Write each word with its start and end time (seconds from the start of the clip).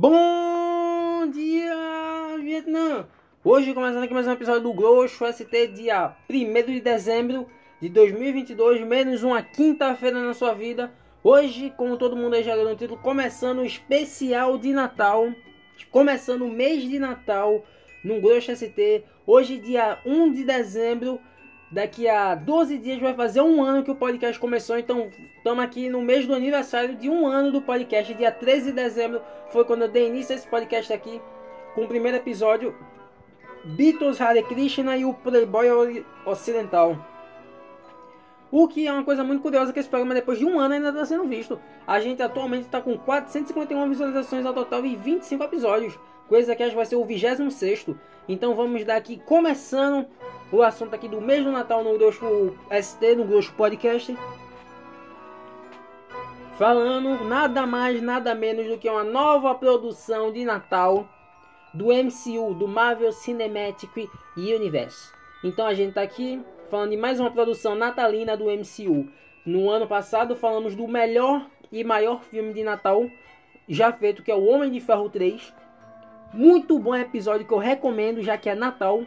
Bom 0.00 1.28
dia, 1.28 1.74
Vietnã! 2.40 3.04
Hoje 3.42 3.74
começando 3.74 4.04
aqui 4.04 4.14
mais 4.14 4.28
um 4.28 4.32
episódio 4.32 4.60
do 4.60 4.72
Grosso 4.72 5.26
ST, 5.26 5.66
dia 5.74 6.14
1 6.30 6.72
de 6.72 6.80
dezembro 6.80 7.48
de 7.82 7.88
2022, 7.88 8.86
menos 8.86 9.24
uma 9.24 9.42
quinta-feira 9.42 10.22
na 10.22 10.34
sua 10.34 10.54
vida. 10.54 10.92
Hoje, 11.24 11.74
como 11.76 11.96
todo 11.96 12.14
mundo 12.14 12.34
aí 12.34 12.44
já 12.44 12.54
leu 12.54 12.68
no 12.68 12.76
título, 12.76 13.00
começando 13.00 13.58
o 13.58 13.64
especial 13.64 14.56
de 14.56 14.72
Natal, 14.72 15.32
começando 15.90 16.42
o 16.42 16.48
mês 16.48 16.88
de 16.88 17.00
Natal 17.00 17.64
no 18.04 18.20
Grosso 18.20 18.54
ST. 18.54 19.02
Hoje, 19.26 19.58
dia 19.58 19.98
1 20.06 20.30
de 20.30 20.44
dezembro, 20.44 21.20
Daqui 21.70 22.08
a 22.08 22.34
12 22.34 22.78
dias 22.78 22.98
vai 22.98 23.12
fazer 23.12 23.42
um 23.42 23.62
ano 23.62 23.84
que 23.84 23.90
o 23.90 23.94
podcast 23.94 24.40
começou, 24.40 24.78
então 24.78 25.10
estamos 25.36 25.62
aqui 25.62 25.90
no 25.90 26.00
mês 26.00 26.26
do 26.26 26.34
aniversário 26.34 26.96
de 26.96 27.10
um 27.10 27.26
ano 27.26 27.52
do 27.52 27.60
podcast. 27.60 28.14
Dia 28.14 28.32
13 28.32 28.66
de 28.66 28.72
dezembro 28.72 29.20
foi 29.50 29.66
quando 29.66 29.82
eu 29.82 29.88
dei 29.88 30.08
início 30.08 30.34
a 30.34 30.38
esse 30.38 30.48
podcast 30.48 30.90
aqui, 30.90 31.20
com 31.74 31.84
o 31.84 31.88
primeiro 31.88 32.16
episódio 32.16 32.74
Beatles, 33.76 34.18
Hare 34.18 34.42
Krishna 34.44 34.96
e 34.96 35.04
o 35.04 35.12
Playboy 35.12 36.06
Ocidental. 36.24 36.96
O 38.50 38.66
que 38.66 38.86
é 38.86 38.92
uma 38.92 39.04
coisa 39.04 39.22
muito 39.22 39.42
curiosa 39.42 39.70
que 39.70 39.78
esse 39.78 39.90
programa 39.90 40.14
depois 40.14 40.38
de 40.38 40.46
um 40.46 40.58
ano 40.58 40.72
ainda 40.72 40.88
está 40.88 41.04
sendo 41.04 41.24
visto. 41.24 41.60
A 41.86 42.00
gente 42.00 42.22
atualmente 42.22 42.62
está 42.62 42.80
com 42.80 42.96
451 42.96 43.90
visualizações 43.90 44.46
ao 44.46 44.54
total 44.54 44.86
e 44.86 44.96
25 44.96 45.44
episódios. 45.44 45.98
Coisa 46.28 46.54
que 46.54 46.68
vai 46.70 46.84
ser 46.84 46.96
o 46.96 47.04
26 47.06 47.86
Então 48.28 48.54
vamos 48.54 48.84
dar 48.84 48.96
aqui, 48.96 49.18
começando 49.18 50.06
o 50.52 50.62
assunto 50.62 50.94
aqui 50.94 51.08
do 51.08 51.22
mês 51.22 51.42
do 51.42 51.50
Natal 51.50 51.82
no 51.82 51.96
Grosso 51.96 52.54
ST, 52.70 53.16
no 53.16 53.24
Grosso 53.24 53.52
Podcast. 53.54 54.14
Falando 56.58 57.24
nada 57.24 57.66
mais, 57.66 58.02
nada 58.02 58.34
menos 58.34 58.66
do 58.66 58.76
que 58.76 58.90
uma 58.90 59.04
nova 59.04 59.54
produção 59.54 60.30
de 60.30 60.44
Natal 60.44 61.08
do 61.72 61.86
MCU, 61.86 62.52
do 62.54 62.68
Marvel 62.68 63.12
Cinematic 63.12 64.10
Universe. 64.36 65.10
Então 65.42 65.66
a 65.66 65.72
gente 65.72 65.94
tá 65.94 66.02
aqui 66.02 66.42
falando 66.68 66.90
de 66.90 66.96
mais 66.98 67.18
uma 67.18 67.30
produção 67.30 67.74
natalina 67.74 68.36
do 68.36 68.50
MCU. 68.50 69.08
No 69.46 69.70
ano 69.70 69.86
passado 69.86 70.36
falamos 70.36 70.74
do 70.74 70.86
melhor 70.86 71.46
e 71.72 71.82
maior 71.82 72.22
filme 72.22 72.52
de 72.52 72.62
Natal 72.62 73.08
já 73.66 73.92
feito, 73.92 74.22
que 74.22 74.30
é 74.30 74.34
o 74.34 74.44
Homem 74.44 74.70
de 74.70 74.80
Ferro 74.80 75.08
3. 75.08 75.54
Muito 76.32 76.78
bom 76.78 76.94
episódio 76.94 77.46
que 77.46 77.52
eu 77.52 77.58
recomendo, 77.58 78.22
já 78.22 78.36
que 78.36 78.50
é 78.50 78.54
Natal. 78.54 79.04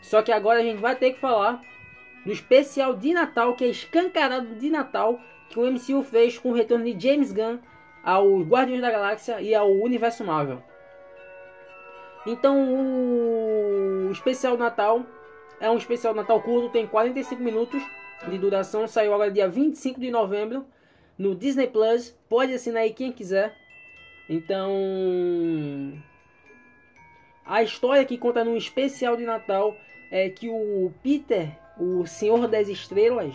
Só 0.00 0.22
que 0.22 0.30
agora 0.30 0.60
a 0.60 0.62
gente 0.62 0.80
vai 0.80 0.94
ter 0.94 1.12
que 1.12 1.20
falar 1.20 1.60
do 2.24 2.32
especial 2.32 2.94
de 2.94 3.12
Natal, 3.12 3.54
que 3.54 3.64
é 3.64 3.68
escancarado 3.68 4.54
de 4.54 4.70
Natal, 4.70 5.18
que 5.48 5.58
o 5.58 5.70
MCU 5.70 6.02
fez 6.02 6.38
com 6.38 6.50
o 6.50 6.54
retorno 6.54 6.84
de 6.84 6.98
James 6.98 7.32
Gunn 7.32 7.58
ao 8.02 8.40
Guardiões 8.40 8.80
da 8.80 8.90
Galáxia 8.90 9.40
e 9.40 9.54
ao 9.54 9.70
Universo 9.70 10.24
Marvel. 10.24 10.62
Então, 12.26 12.56
o 14.08 14.10
especial 14.12 14.56
Natal 14.56 15.04
é 15.60 15.68
um 15.70 15.76
especial 15.76 16.14
Natal 16.14 16.40
curto, 16.40 16.70
tem 16.70 16.86
45 16.86 17.42
minutos 17.42 17.82
de 18.28 18.38
duração, 18.38 18.86
saiu 18.86 19.12
agora 19.12 19.30
dia 19.30 19.48
25 19.48 20.00
de 20.00 20.10
novembro 20.10 20.64
no 21.18 21.34
Disney 21.34 21.66
Plus. 21.66 22.16
Pode 22.28 22.54
assinar 22.54 22.82
aí 22.82 22.92
quem 22.92 23.12
quiser. 23.12 23.63
Então, 24.28 24.72
a 27.44 27.62
história 27.62 28.04
que 28.04 28.16
conta 28.16 28.44
no 28.44 28.56
especial 28.56 29.16
de 29.16 29.24
Natal 29.24 29.76
é 30.10 30.28
que 30.28 30.48
o 30.48 30.92
Peter, 31.02 31.50
o 31.78 32.06
Senhor 32.06 32.48
das 32.48 32.68
Estrelas, 32.68 33.34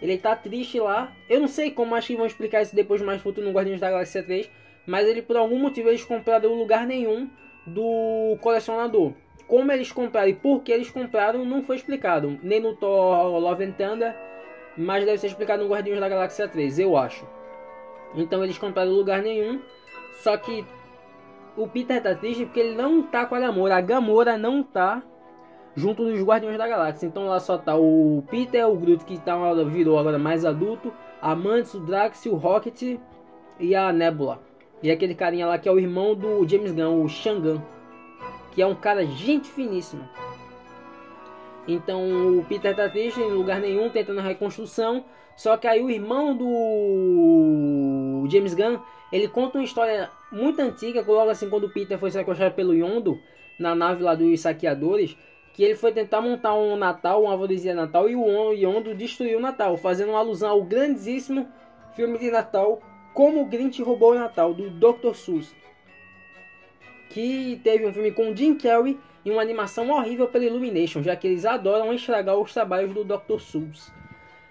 ele 0.00 0.18
tá 0.18 0.36
triste 0.36 0.78
lá. 0.78 1.12
Eu 1.28 1.40
não 1.40 1.48
sei 1.48 1.70
como, 1.70 1.94
acho 1.94 2.08
que 2.08 2.16
vão 2.16 2.26
explicar 2.26 2.62
isso 2.62 2.74
depois 2.74 3.00
mais 3.00 3.22
futuro 3.22 3.46
no 3.46 3.52
Guardiões 3.52 3.80
da 3.80 3.90
Galáxia 3.90 4.22
3. 4.22 4.50
Mas 4.86 5.06
ele, 5.06 5.22
por 5.22 5.36
algum 5.36 5.58
motivo, 5.58 5.88
eles 5.88 6.04
compraram 6.04 6.54
lugar 6.54 6.86
nenhum 6.86 7.28
do 7.66 8.36
colecionador. 8.40 9.12
Como 9.46 9.70
eles 9.72 9.92
compraram 9.92 10.28
e 10.28 10.34
por 10.34 10.62
que 10.62 10.72
eles 10.72 10.90
compraram 10.90 11.44
não 11.44 11.62
foi 11.62 11.76
explicado. 11.76 12.38
Nem 12.42 12.60
no 12.60 12.74
Thor 12.76 13.38
Love 13.38 13.64
and 13.64 13.72
Thunder, 13.72 14.14
mas 14.76 15.04
deve 15.04 15.18
ser 15.18 15.28
explicado 15.28 15.64
no 15.64 15.70
Guardiões 15.70 16.00
da 16.00 16.08
Galáxia 16.08 16.46
3, 16.48 16.78
eu 16.78 16.96
acho. 16.96 17.26
Então 18.14 18.44
eles 18.44 18.58
compraram 18.58 18.90
lugar 18.90 19.22
nenhum. 19.22 19.60
Só 20.18 20.36
que 20.36 20.64
o 21.56 21.66
Peter 21.66 22.02
tá 22.02 22.14
triste 22.14 22.44
porque 22.44 22.60
ele 22.60 22.74
não 22.74 23.02
tá 23.02 23.26
com 23.26 23.34
a 23.34 23.40
Gamora. 23.40 23.76
A 23.76 23.80
Gamora 23.80 24.38
não 24.38 24.62
tá 24.62 25.02
junto 25.74 26.04
dos 26.04 26.20
Guardiões 26.22 26.58
da 26.58 26.68
Galáxia. 26.68 27.06
Então 27.06 27.26
lá 27.26 27.40
só 27.40 27.56
tá 27.56 27.76
o 27.76 28.22
Peter, 28.30 28.68
o 28.68 28.76
Groot 28.76 29.04
que 29.04 29.18
tá, 29.18 29.36
virou 29.64 29.98
agora 29.98 30.18
mais 30.18 30.44
adulto, 30.44 30.92
a 31.22 31.34
Mantis, 31.34 31.74
o 31.74 31.80
Drax, 31.80 32.26
o 32.26 32.34
Rocket 32.34 32.98
e 33.60 33.74
a 33.74 33.92
Nebula. 33.92 34.40
E 34.82 34.90
aquele 34.90 35.14
carinha 35.14 35.46
lá 35.46 35.58
que 35.58 35.68
é 35.68 35.72
o 35.72 35.78
irmão 35.78 36.14
do 36.14 36.46
James 36.48 36.72
Gunn, 36.72 37.02
o 37.02 37.08
Shangan, 37.08 37.62
que 38.52 38.62
é 38.62 38.66
um 38.66 38.74
cara 38.74 39.04
gente 39.04 39.48
finíssima. 39.48 40.08
Então 41.66 42.38
o 42.38 42.44
Peter 42.44 42.74
tá 42.74 42.88
triste 42.88 43.20
em 43.20 43.30
lugar 43.30 43.60
nenhum, 43.60 43.90
tentando 43.90 44.20
a 44.20 44.22
reconstrução. 44.22 45.04
Só 45.36 45.56
que 45.56 45.68
aí 45.68 45.82
o 45.82 45.90
irmão 45.90 46.36
do 46.36 48.26
James 48.28 48.54
Gunn, 48.54 48.78
ele 49.12 49.28
conta 49.28 49.58
uma 49.58 49.64
história 49.64 50.10
muito 50.30 50.60
antiga, 50.60 51.02
logo 51.06 51.30
assim 51.30 51.48
quando 51.48 51.64
o 51.64 51.70
Peter 51.70 51.98
foi 51.98 52.10
sequestrado 52.10 52.54
pelo 52.54 52.74
Yondo, 52.74 53.20
na 53.58 53.74
nave 53.74 54.02
lá 54.02 54.14
dos 54.14 54.40
saqueadores, 54.40 55.16
que 55.54 55.64
ele 55.64 55.74
foi 55.74 55.92
tentar 55.92 56.20
montar 56.20 56.54
um 56.54 56.76
Natal, 56.76 57.22
uma 57.22 57.32
árvorezinha 57.32 57.74
Natal, 57.74 58.08
e 58.08 58.14
o 58.14 58.52
Yondo 58.52 58.94
destruiu 58.94 59.38
o 59.38 59.42
Natal, 59.42 59.76
fazendo 59.76 60.10
uma 60.10 60.18
alusão 60.18 60.50
ao 60.50 60.62
grandíssimo 60.62 61.48
filme 61.96 62.16
de 62.18 62.30
Natal 62.30 62.80
Como 63.12 63.42
o 63.42 63.46
Grinch 63.46 63.82
Roubou 63.82 64.12
o 64.12 64.14
Natal, 64.14 64.54
do 64.54 64.70
Dr. 64.70 65.14
Seuss. 65.14 65.52
Que 67.10 67.60
teve 67.64 67.86
um 67.86 67.92
filme 67.92 68.12
com 68.12 68.36
Jim 68.36 68.54
Carrey 68.54 68.96
e 69.24 69.30
uma 69.30 69.42
animação 69.42 69.90
horrível 69.90 70.28
pela 70.28 70.44
Illumination, 70.44 71.02
já 71.02 71.16
que 71.16 71.26
eles 71.26 71.44
adoram 71.44 71.92
estragar 71.92 72.36
os 72.36 72.52
trabalhos 72.52 72.94
do 72.94 73.02
Dr. 73.02 73.40
Seuss. 73.40 73.90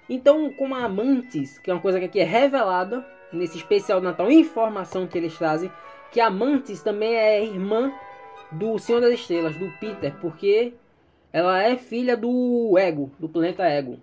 Então, 0.10 0.52
como 0.54 0.76
a 0.76 0.90
Mantis, 0.90 1.58
que 1.60 1.70
é 1.70 1.74
uma 1.74 1.82
coisa 1.82 2.00
que 2.00 2.06
aqui 2.06 2.20
é 2.20 2.26
revelada 2.26 3.06
nesse 3.32 3.58
especial 3.58 4.02
Natal, 4.02 4.32
informação 4.32 5.08
que 5.08 5.18
eles 5.18 5.38
trazem, 5.38 5.72
que 6.12 6.20
a 6.20 6.30
Mantis 6.30 6.82
também 6.82 7.16
é 7.16 7.44
irmã 7.44 7.92
do 8.52 8.78
Senhor 8.80 9.02
das 9.02 9.14
Estrelas, 9.14 9.56
do 9.56 9.70
Peter, 9.80 10.14
porque 10.22 10.74
ela 11.34 11.62
é 11.62 11.76
filha 11.78 12.16
do 12.16 12.78
Ego, 12.78 13.12
do 13.20 13.28
planeta 13.28 13.64
Ego. 13.64 14.00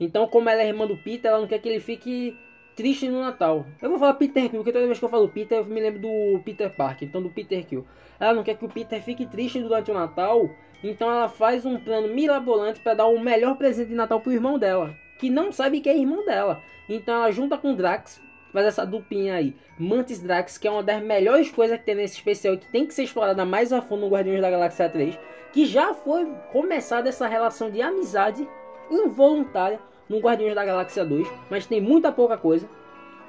Então, 0.00 0.26
como 0.28 0.48
ela 0.48 0.62
é 0.62 0.68
irmã 0.68 0.86
do 0.86 0.96
Peter, 0.96 1.30
ela 1.30 1.40
não 1.40 1.46
quer 1.46 1.58
que 1.58 1.68
ele 1.68 1.80
fique 1.80 2.36
triste 2.74 3.08
no 3.08 3.20
Natal. 3.20 3.66
Eu 3.80 3.88
vou 3.88 3.98
falar 3.98 4.14
Peter 4.14 4.42
Kill, 4.42 4.58
porque 4.58 4.72
toda 4.72 4.86
vez 4.86 4.98
que 4.98 5.04
eu 5.04 5.08
falo 5.08 5.28
Peter, 5.28 5.58
eu 5.58 5.64
me 5.64 5.80
lembro 5.80 6.00
do 6.00 6.42
Peter 6.44 6.70
Parker, 6.70 7.08
então 7.08 7.22
do 7.22 7.30
Peter 7.30 7.64
Kill. 7.66 7.86
Ela 8.20 8.34
não 8.34 8.42
quer 8.42 8.56
que 8.56 8.64
o 8.64 8.68
Peter 8.68 9.02
fique 9.02 9.26
triste 9.26 9.60
durante 9.60 9.90
o 9.90 9.94
Natal, 9.94 10.50
então 10.84 11.10
ela 11.10 11.28
faz 11.28 11.64
um 11.64 11.78
plano 11.78 12.14
mirabolante 12.14 12.80
para 12.80 12.94
dar 12.94 13.06
o 13.06 13.18
melhor 13.18 13.56
presente 13.56 13.88
de 13.88 13.94
Natal 13.94 14.20
pro 14.20 14.32
irmão 14.32 14.58
dela, 14.58 14.94
que 15.18 15.30
não 15.30 15.50
sabe 15.50 15.80
que 15.80 15.88
é 15.88 15.96
irmão 15.96 16.24
dela. 16.24 16.62
Então 16.88 17.14
ela 17.14 17.30
junta 17.30 17.56
com 17.56 17.72
o 17.72 17.76
Drax, 17.76 18.20
faz 18.56 18.66
essa 18.66 18.86
dupinha 18.86 19.34
aí, 19.34 19.54
Mantis 19.78 20.22
Drax, 20.22 20.56
que 20.56 20.66
é 20.66 20.70
uma 20.70 20.82
das 20.82 21.02
melhores 21.02 21.50
coisas 21.50 21.78
que 21.78 21.84
tem 21.84 21.94
nesse 21.94 22.14
especial 22.14 22.56
que 22.56 22.66
tem 22.66 22.86
que 22.86 22.94
ser 22.94 23.02
explorada 23.02 23.44
mais 23.44 23.72
a 23.72 23.82
fundo 23.82 24.02
no 24.02 24.08
Guardiões 24.08 24.40
da 24.40 24.50
Galáxia 24.50 24.88
3 24.88 25.18
que 25.56 25.64
já 25.64 25.94
foi 25.94 26.30
começada 26.52 27.08
essa 27.08 27.26
relação 27.26 27.70
de 27.70 27.80
amizade 27.80 28.46
involuntária 28.90 29.80
no 30.06 30.18
Guardiões 30.18 30.54
da 30.54 30.62
Galáxia 30.62 31.02
2, 31.02 31.26
mas 31.50 31.64
tem 31.64 31.80
muita 31.80 32.12
pouca 32.12 32.36
coisa. 32.36 32.68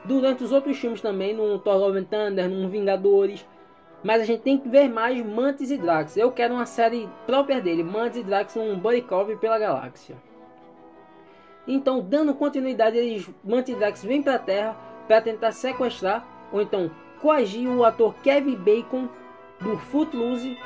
Durante 0.03 0.43
os 0.43 0.51
outros 0.51 0.77
filmes 0.77 0.99
também, 0.99 1.33
no 1.33 1.57
Thor 1.57 1.77
Love 1.77 1.99
and 1.99 2.03
Thunder, 2.03 2.49
no 2.49 2.67
Vingadores. 2.67 3.47
Mas 4.03 4.21
a 4.21 4.25
gente 4.25 4.41
tem 4.41 4.57
que 4.57 4.67
ver 4.67 4.89
mais 4.89 5.25
Mantis 5.25 5.71
e 5.71 5.77
Drax. 5.77 6.17
Eu 6.17 6.29
quero 6.29 6.53
uma 6.53 6.65
série 6.65 7.07
própria 7.25 7.61
dele, 7.61 7.81
Mantis 7.81 8.19
e 8.19 8.23
Drax, 8.23 8.57
um 8.57 8.77
buddy 8.77 9.03
cop 9.03 9.33
pela 9.37 9.57
galáxia. 9.57 10.17
Então, 11.65 12.01
dando 12.01 12.33
continuidade, 12.33 12.97
eles, 12.97 13.29
Mantis 13.41 13.73
e 13.73 13.79
Drax 13.79 14.03
vêm 14.03 14.21
para 14.21 14.35
a 14.35 14.39
Terra 14.39 14.77
para 15.07 15.21
tentar 15.21 15.51
sequestrar 15.51 16.25
ou 16.51 16.61
então 16.61 16.91
coagir 17.21 17.69
o 17.69 17.83
ator 17.83 18.13
Kevin 18.23 18.55
Bacon 18.55 19.07
do 19.59 19.77
Footloose 19.77 20.57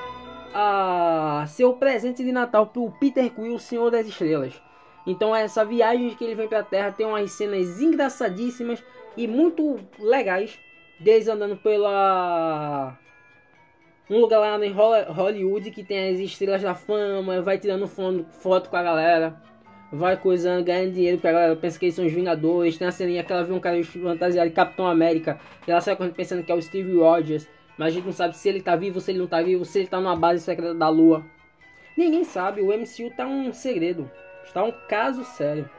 a 0.54 1.46
seu 1.48 1.74
presente 1.74 2.24
de 2.24 2.32
Natal 2.32 2.68
para 2.68 2.82
o 2.82 2.92
Peter 2.92 3.30
Quill, 3.32 3.58
Senhor 3.58 3.90
das 3.90 4.06
Estrelas. 4.06 4.62
Então 5.08 5.36
essa 5.36 5.64
viagem 5.64 6.14
que 6.16 6.24
ele 6.24 6.36
vem 6.36 6.48
para 6.48 6.60
a 6.60 6.64
Terra 6.64 6.92
tem 6.92 7.06
umas 7.06 7.32
cenas 7.32 7.82
engraçadíssimas 7.82 8.84
e 9.16 9.28
muito 9.28 9.80
legais 9.98 10.60
deles 11.00 11.28
andando 11.28 11.58
pela 11.58 12.98
um 14.10 14.20
lugar 14.20 14.40
lá 14.40 14.66
em 14.66 14.74
Hollywood 14.74 15.72
que 15.72 15.84
tem 15.84 16.10
as 16.10 16.20
estrelas 16.20 16.62
da 16.62 16.76
fama, 16.76 17.42
vai 17.42 17.58
tirando 17.58 17.88
foto 17.88 18.70
com 18.70 18.76
a 18.76 18.84
galera, 18.84 19.42
vai 19.92 20.18
coisando, 20.18 20.64
ganhando 20.64 20.94
dinheiro 20.94 21.18
pra 21.18 21.32
galera, 21.32 21.56
pensa 21.56 21.78
que 21.78 21.86
eles 21.86 21.96
são 21.96 22.06
os 22.06 22.14
Vingadores, 22.14 22.78
tem 22.78 22.88
a 22.88 22.92
ceninha 22.92 23.24
que 23.24 23.32
ela 23.32 23.44
vê 23.44 23.54
um 23.54 23.60
cara 23.60 23.84
fantasiado 23.84 24.50
de 24.50 24.56
Capitão 24.56 24.88
América, 24.88 25.40
e 25.68 25.72
ela 25.72 25.82
sai 25.82 25.96
pensando 25.96 26.44
que 26.44 26.52
é 26.52 26.56
o 26.56 26.62
Steve 26.62 26.96
Rogers, 26.96 27.48
mas 27.78 27.88
a 27.88 27.92
gente 27.92 28.06
não 28.06 28.14
sabe 28.14 28.36
se 28.38 28.48
ele 28.48 28.62
tá 28.62 28.76
vivo, 28.76 29.00
se 29.00 29.12
ele 29.12 29.20
não 29.20 29.28
tá 29.28 29.42
vivo, 29.42 29.66
se 29.66 29.80
ele 29.80 29.88
tá 29.88 30.00
numa 30.00 30.16
base 30.16 30.44
secreta 30.44 30.74
da 30.74 30.90
Lua. 30.90 31.26
Ninguém 31.98 32.24
sabe, 32.24 32.62
o 32.62 32.68
MCU 32.68 33.16
tá 33.16 33.28
um 33.28 33.52
segredo. 33.52 34.10
Está 34.44 34.64
um 34.64 34.74
caso 34.88 35.24
sério. 35.24 35.70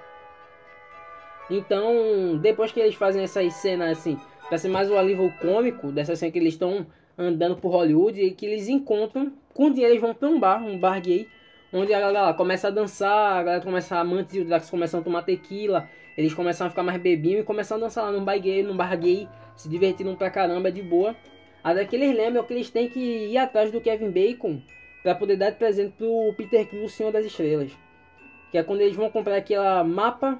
Então, 1.50 2.38
depois 2.38 2.70
que 2.70 2.80
eles 2.80 2.94
fazem 2.94 3.22
essas 3.22 3.52
cenas 3.54 3.98
assim, 3.98 4.18
Pra 4.52 4.58
ser 4.58 4.68
mais 4.68 4.90
o 4.90 4.98
alívio 4.98 5.32
cômico 5.40 5.90
dessa 5.90 6.14
cena 6.14 6.30
que 6.30 6.38
eles 6.38 6.52
estão 6.52 6.86
andando 7.16 7.56
por 7.56 7.70
Hollywood 7.70 8.20
e 8.20 8.32
que 8.32 8.44
eles 8.44 8.68
encontram, 8.68 9.32
com 9.54 9.70
dinheiro 9.70 9.94
eles 9.94 10.02
vão 10.02 10.14
pra 10.14 10.28
um 10.28 10.38
bar, 10.38 10.62
um 10.62 10.78
bar 10.78 11.00
gay, 11.00 11.26
onde 11.72 11.94
a 11.94 12.00
galera 12.00 12.34
começa 12.34 12.68
a 12.68 12.70
dançar, 12.70 13.40
a 13.40 13.42
galera 13.42 13.62
começa 13.62 13.96
a 13.96 14.04
Mantis 14.04 14.34
e 14.34 14.40
o 14.40 14.44
Drax 14.44 14.68
começam 14.68 15.00
a 15.00 15.02
tomar 15.02 15.22
tequila, 15.22 15.88
eles 16.16 16.34
começam 16.34 16.66
a 16.66 16.70
ficar 16.70 16.82
mais 16.82 17.00
bebinhos 17.00 17.40
e 17.40 17.44
começam 17.44 17.76
a 17.76 17.80
dançar 17.80 18.04
lá 18.04 18.12
num 18.12 18.24
bar 18.24 18.38
gay, 18.38 18.62
num 18.62 18.76
bar 18.76 18.94
gay, 18.98 19.28
se 19.56 19.68
divertindo 19.68 20.14
pra 20.16 20.30
caramba, 20.30 20.70
de 20.70 20.82
boa. 20.82 21.16
Até 21.64 21.84
que 21.84 21.96
eles 21.96 22.14
lembram 22.14 22.44
que 22.44 22.52
eles 22.52 22.70
têm 22.70 22.88
que 22.88 23.00
ir 23.00 23.38
atrás 23.38 23.70
do 23.70 23.80
Kevin 23.80 24.10
Bacon 24.10 24.60
para 25.02 25.14
poder 25.14 25.36
dar 25.36 25.50
de 25.50 25.56
presente 25.56 25.94
pro 25.96 26.34
Peter 26.36 26.68
Quill, 26.68 26.84
o 26.84 26.88
Senhor 26.88 27.12
das 27.12 27.24
Estrelas. 27.24 27.70
Que 28.50 28.58
é 28.58 28.62
quando 28.62 28.80
eles 28.80 28.94
vão 28.94 29.10
comprar 29.10 29.36
aquele 29.36 29.82
mapa 29.84 30.38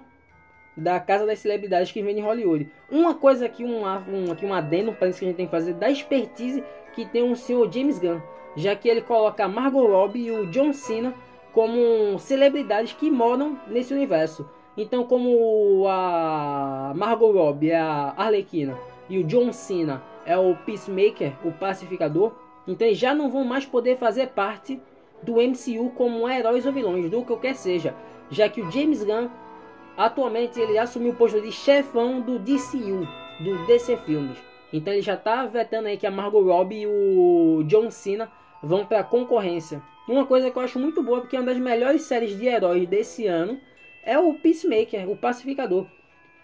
da 0.76 0.98
Casa 1.00 1.26
das 1.26 1.38
Celebridades 1.38 1.92
que 1.92 2.02
vem 2.02 2.18
em 2.18 2.22
Hollywood. 2.22 2.68
Uma 2.90 3.14
coisa 3.14 3.46
aqui, 3.46 3.64
um, 3.64 3.84
um, 3.84 4.32
aqui 4.32 4.44
um 4.44 4.54
adendo, 4.54 4.94
parece 4.98 5.18
que 5.18 5.24
a 5.24 5.28
gente 5.28 5.36
tem 5.36 5.46
que 5.46 5.50
fazer, 5.50 5.74
da 5.74 5.90
expertise 5.90 6.62
que 6.94 7.06
tem 7.06 7.22
o 7.30 7.36
senhor 7.36 7.72
James 7.72 7.98
Gunn. 7.98 8.20
Já 8.56 8.76
que 8.76 8.88
ele 8.88 9.00
coloca 9.00 9.48
Margot 9.48 9.86
Robbie 9.86 10.26
e 10.26 10.30
o 10.30 10.46
John 10.46 10.72
Cena 10.72 11.14
como 11.52 12.18
celebridades 12.18 12.92
que 12.92 13.10
moram 13.10 13.58
nesse 13.66 13.92
universo. 13.92 14.48
Então, 14.76 15.04
como 15.04 15.86
a 15.86 16.92
Margot 16.96 17.30
Robbie 17.30 17.70
é 17.70 17.78
a 17.78 18.14
Arlequina 18.16 18.76
e 19.08 19.18
o 19.18 19.24
John 19.24 19.52
Cena 19.52 20.02
é 20.24 20.36
o 20.36 20.56
Peacemaker, 20.56 21.32
o 21.44 21.52
pacificador, 21.52 22.32
então 22.66 22.86
eles 22.86 22.98
já 22.98 23.14
não 23.14 23.30
vão 23.30 23.44
mais 23.44 23.66
poder 23.66 23.96
fazer 23.96 24.28
parte 24.28 24.80
do 25.22 25.34
MCU 25.34 25.90
como 25.94 26.28
heróis 26.28 26.64
ou 26.64 26.72
vilões, 26.72 27.10
do 27.10 27.24
que 27.24 27.36
quer 27.36 27.54
seja, 27.54 27.94
já 28.30 28.48
que 28.48 28.60
o 28.60 28.70
James 28.70 29.04
Gunn 29.04 29.28
atualmente 29.96 30.58
ele 30.58 30.78
assumiu 30.78 31.12
o 31.12 31.16
posto 31.16 31.40
de 31.40 31.52
chefão 31.52 32.20
do 32.20 32.38
DCU, 32.38 33.06
do 33.40 33.66
DC 33.66 33.96
Filmes. 33.98 34.38
Então 34.72 34.92
ele 34.92 35.02
já 35.02 35.14
está 35.14 35.44
vetando 35.44 35.88
aí 35.88 35.96
que 35.96 36.06
a 36.06 36.10
Margot 36.10 36.42
Robbie 36.42 36.82
e 36.82 36.86
o 36.86 37.62
John 37.64 37.90
Cena 37.90 38.30
vão 38.62 38.86
para 38.86 39.02
concorrência. 39.02 39.82
Uma 40.08 40.26
coisa 40.26 40.50
que 40.50 40.56
eu 40.56 40.62
acho 40.62 40.78
muito 40.78 41.02
boa, 41.02 41.20
porque 41.20 41.36
é 41.36 41.40
uma 41.40 41.46
das 41.46 41.58
melhores 41.58 42.02
séries 42.02 42.38
de 42.38 42.46
heróis 42.46 42.88
desse 42.88 43.26
ano 43.26 43.60
é 44.04 44.18
o 44.18 44.34
Peacemaker, 44.34 45.08
o 45.08 45.16
Pacificador. 45.16 45.86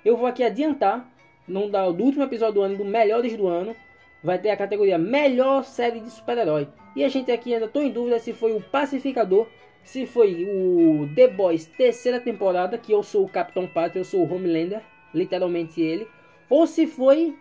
Eu 0.04 0.16
vou 0.16 0.26
aqui 0.26 0.42
adiantar 0.42 1.10
não 1.48 1.70
dá 1.70 1.90
do 1.90 2.04
último 2.04 2.24
episódio 2.24 2.56
do 2.56 2.62
ano, 2.62 2.76
do 2.76 2.84
melhores 2.84 3.36
do 3.36 3.46
ano, 3.46 3.74
vai 4.22 4.38
ter 4.38 4.50
a 4.50 4.56
categoria 4.56 4.98
melhor 4.98 5.64
série 5.64 6.00
de 6.00 6.10
super-herói. 6.10 6.68
E 6.94 7.02
a 7.02 7.08
gente 7.08 7.32
aqui 7.32 7.54
ainda 7.54 7.66
estou 7.66 7.82
em 7.82 7.90
dúvida 7.90 8.18
se 8.18 8.32
foi 8.32 8.52
o 8.52 8.60
Pacificador, 8.60 9.46
se 9.82 10.06
foi 10.06 10.44
o 10.44 11.08
The 11.14 11.28
Boys 11.28 11.66
terceira 11.66 12.20
temporada, 12.20 12.76
que 12.76 12.92
eu 12.92 13.02
sou 13.02 13.24
o 13.24 13.28
Capitão 13.28 13.66
Pátria, 13.66 14.00
eu 14.00 14.04
sou 14.04 14.20
o 14.20 14.32
Homelander, 14.32 14.82
literalmente 15.14 15.80
ele, 15.80 16.06
ou 16.50 16.66
se 16.66 16.86
foi 16.86 17.34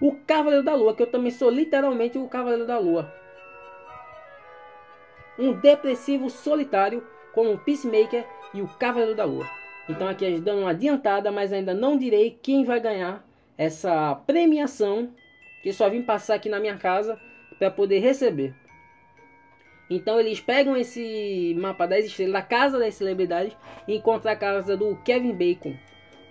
o 0.00 0.12
Cavaleiro 0.26 0.64
da 0.64 0.74
Lua, 0.74 0.94
que 0.94 1.02
eu 1.02 1.06
também 1.06 1.30
sou 1.30 1.50
literalmente 1.50 2.18
o 2.18 2.26
Cavaleiro 2.26 2.66
da 2.66 2.78
Lua. 2.78 3.12
Um 5.38 5.52
depressivo 5.52 6.30
solitário 6.30 7.06
como 7.34 7.52
o 7.52 7.58
Peacemaker 7.58 8.24
e 8.54 8.62
o 8.62 8.68
Cavaleiro 8.68 9.14
da 9.14 9.24
Lua. 9.24 9.46
Então 9.88 10.08
aqui 10.08 10.40
dando 10.40 10.60
uma 10.60 10.70
adiantada, 10.70 11.30
mas 11.30 11.52
ainda 11.52 11.74
não 11.74 11.96
direi 11.96 12.38
quem 12.42 12.64
vai 12.64 12.80
ganhar 12.80 13.24
essa 13.56 14.14
premiação 14.26 15.10
que 15.62 15.72
só 15.72 15.88
vim 15.88 16.02
passar 16.02 16.34
aqui 16.34 16.48
na 16.48 16.60
minha 16.60 16.76
casa 16.76 17.18
para 17.58 17.70
poder 17.70 17.98
receber. 18.00 18.54
Então 19.88 20.18
eles 20.18 20.40
pegam 20.40 20.76
esse 20.76 21.54
mapa 21.58 21.86
das 21.86 22.04
estrelas 22.04 22.32
da 22.32 22.42
casa 22.42 22.78
das 22.78 22.94
celebridades 22.94 23.56
e 23.86 23.96
encontram 23.96 24.32
a 24.32 24.36
casa 24.36 24.76
do 24.76 24.96
Kevin 25.04 25.32
Bacon, 25.32 25.76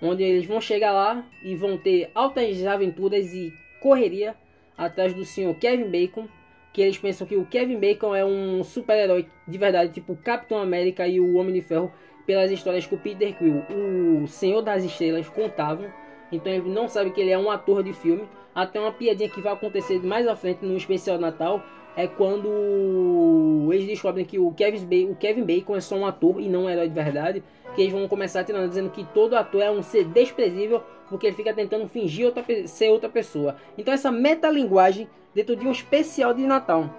onde 0.02 0.24
eles 0.24 0.46
vão 0.46 0.60
chegar 0.60 0.92
lá 0.92 1.26
e 1.42 1.56
vão 1.56 1.78
ter 1.78 2.12
altas 2.14 2.66
aventuras 2.66 3.34
e 3.34 3.54
correria 3.80 4.36
atrás 4.78 5.14
do 5.14 5.24
senhor 5.24 5.56
Kevin 5.56 5.90
Bacon, 5.90 6.28
que 6.76 6.82
eles 6.82 6.98
pensam 6.98 7.26
que 7.26 7.38
o 7.38 7.46
Kevin 7.46 7.80
Bacon 7.80 8.14
é 8.14 8.26
um 8.26 8.62
super-herói 8.62 9.30
de 9.48 9.58
verdade, 9.58 9.94
tipo 9.94 10.12
o 10.12 10.18
Capitão 10.18 10.58
América 10.58 11.08
e 11.08 11.22
o 11.22 11.36
Homem 11.38 11.54
de 11.54 11.62
Ferro, 11.62 11.90
pelas 12.26 12.52
histórias 12.52 12.86
que 12.86 12.94
o 12.94 12.98
Peter 12.98 13.34
Quill, 13.38 13.64
o 13.70 14.28
Senhor 14.28 14.62
das 14.62 14.84
Estrelas, 14.84 15.30
contavam. 15.30 15.88
Então 16.34 16.52
ele 16.52 16.70
não 16.70 16.90
sabe 16.90 17.12
que 17.12 17.22
ele 17.22 17.32
é 17.32 17.38
um 17.38 17.50
ator 17.50 17.82
de 17.82 17.94
filme. 17.94 18.28
Até 18.54 18.78
uma 18.78 18.92
piadinha 18.92 19.30
que 19.30 19.40
vai 19.40 19.54
acontecer 19.54 20.04
mais 20.04 20.28
à 20.28 20.36
frente 20.36 20.66
no 20.66 20.76
especial 20.76 21.18
Natal 21.18 21.64
é 21.96 22.08
quando 22.08 23.70
eles 23.72 23.88
descobrem 23.88 24.26
que 24.26 24.38
o 24.38 24.52
Kevin, 24.52 24.86
Bacon, 24.86 25.12
o 25.14 25.16
Kevin 25.16 25.44
Bacon 25.46 25.78
é 25.78 25.80
só 25.80 25.96
um 25.96 26.06
ator 26.06 26.42
e 26.42 26.50
não 26.50 26.66
um 26.66 26.70
herói 26.70 26.90
de 26.90 26.94
verdade. 26.94 27.44
Que 27.74 27.84
eles 27.84 27.94
vão 27.94 28.06
começar 28.06 28.44
tirando, 28.44 28.68
dizendo 28.68 28.90
que 28.90 29.06
todo 29.14 29.38
ator 29.38 29.62
é 29.62 29.72
um 29.72 29.82
ser 29.82 30.04
desprezível 30.04 30.84
porque 31.10 31.28
ele 31.28 31.38
fica 31.38 31.54
tentando 31.54 31.88
fingir 31.88 32.26
outra, 32.26 32.44
ser 32.68 32.90
outra 32.90 33.08
pessoa. 33.08 33.56
Então 33.78 33.94
essa 33.94 34.12
metalinguagem 34.12 35.08
dentro 35.36 35.56
de 35.56 35.68
um 35.68 35.72
especial 35.72 36.34
de 36.34 36.46
Natal. 36.48 36.90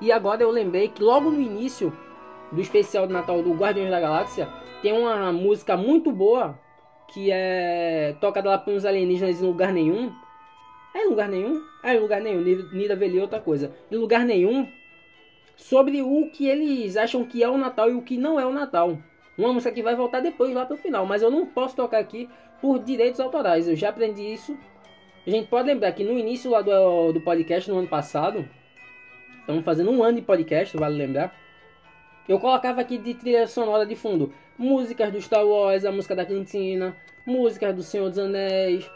E 0.00 0.10
agora 0.10 0.42
eu 0.42 0.50
lembrei 0.50 0.88
que 0.88 1.02
logo 1.02 1.30
no 1.30 1.40
início 1.40 1.96
do 2.50 2.60
especial 2.60 3.06
de 3.06 3.12
Natal 3.12 3.42
do 3.42 3.54
Guardiões 3.54 3.90
da 3.90 4.00
Galáxia, 4.00 4.48
tem 4.82 4.92
uma 4.92 5.32
música 5.32 5.76
muito 5.76 6.10
boa 6.10 6.58
que 7.08 7.30
é 7.30 8.16
tocada 8.20 8.50
lá 8.50 8.58
pelos 8.58 8.84
alienígenas 8.84 9.40
em 9.40 9.46
lugar 9.46 9.72
nenhum. 9.72 10.12
É 10.94 11.04
em 11.04 11.08
lugar 11.08 11.28
nenhum? 11.28 11.62
É 11.82 11.94
em 11.94 12.00
lugar 12.00 12.20
nenhum. 12.20 12.40
Nida 12.72 12.96
Veli 12.96 13.20
outra 13.20 13.40
coisa. 13.40 13.74
Em 13.90 13.96
lugar 13.96 14.24
nenhum. 14.24 14.68
Sobre 15.56 16.02
o 16.02 16.30
que 16.30 16.46
eles 16.46 16.96
acham 16.96 17.24
que 17.24 17.42
é 17.42 17.48
o 17.48 17.58
Natal 17.58 17.90
e 17.90 17.94
o 17.94 18.02
que 18.02 18.16
não 18.16 18.38
é 18.38 18.46
o 18.46 18.52
Natal. 18.52 18.98
Uma 19.36 19.52
música 19.52 19.72
que 19.72 19.82
vai 19.82 19.94
voltar 19.94 20.20
depois 20.20 20.52
lá 20.52 20.66
pro 20.66 20.76
final. 20.76 21.06
Mas 21.06 21.22
eu 21.22 21.30
não 21.30 21.46
posso 21.46 21.76
tocar 21.76 21.98
aqui 21.98 22.28
por 22.60 22.78
direitos 22.78 23.20
autorais. 23.20 23.68
Eu 23.68 23.76
já 23.76 23.88
aprendi 23.88 24.22
isso. 24.22 24.56
A 25.26 25.30
gente 25.30 25.48
pode 25.48 25.68
lembrar 25.68 25.92
que 25.92 26.04
no 26.04 26.18
início 26.18 26.50
lá 26.50 26.62
do, 26.62 27.12
do 27.12 27.20
podcast, 27.20 27.70
no 27.70 27.78
ano 27.78 27.88
passado, 27.88 28.48
estamos 29.40 29.64
fazendo 29.64 29.90
um 29.90 30.02
ano 30.02 30.16
de 30.16 30.22
podcast, 30.22 30.76
vale 30.76 30.96
lembrar 30.96 31.34
eu 32.28 32.38
colocava 32.38 32.82
aqui 32.82 32.98
de 32.98 33.14
trilha 33.14 33.46
sonora 33.46 33.86
de 33.86 33.96
fundo 33.96 34.32
músicas 34.58 35.10
do 35.10 35.20
Star 35.20 35.46
Wars, 35.46 35.84
a 35.84 35.90
música 35.90 36.14
da 36.14 36.26
Cantina, 36.26 36.94
músicas 37.24 37.74
do 37.74 37.82
Senhor 37.82 38.08
dos 38.10 38.18
Anéis. 38.18 38.90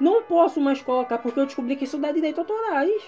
Não 0.00 0.24
posso 0.24 0.60
mais 0.60 0.82
colocar 0.82 1.18
porque 1.18 1.38
eu 1.38 1.46
descobri 1.46 1.76
que 1.76 1.84
isso 1.84 1.98
dá 1.98 2.10
direito 2.10 2.40
autorais. 2.40 3.02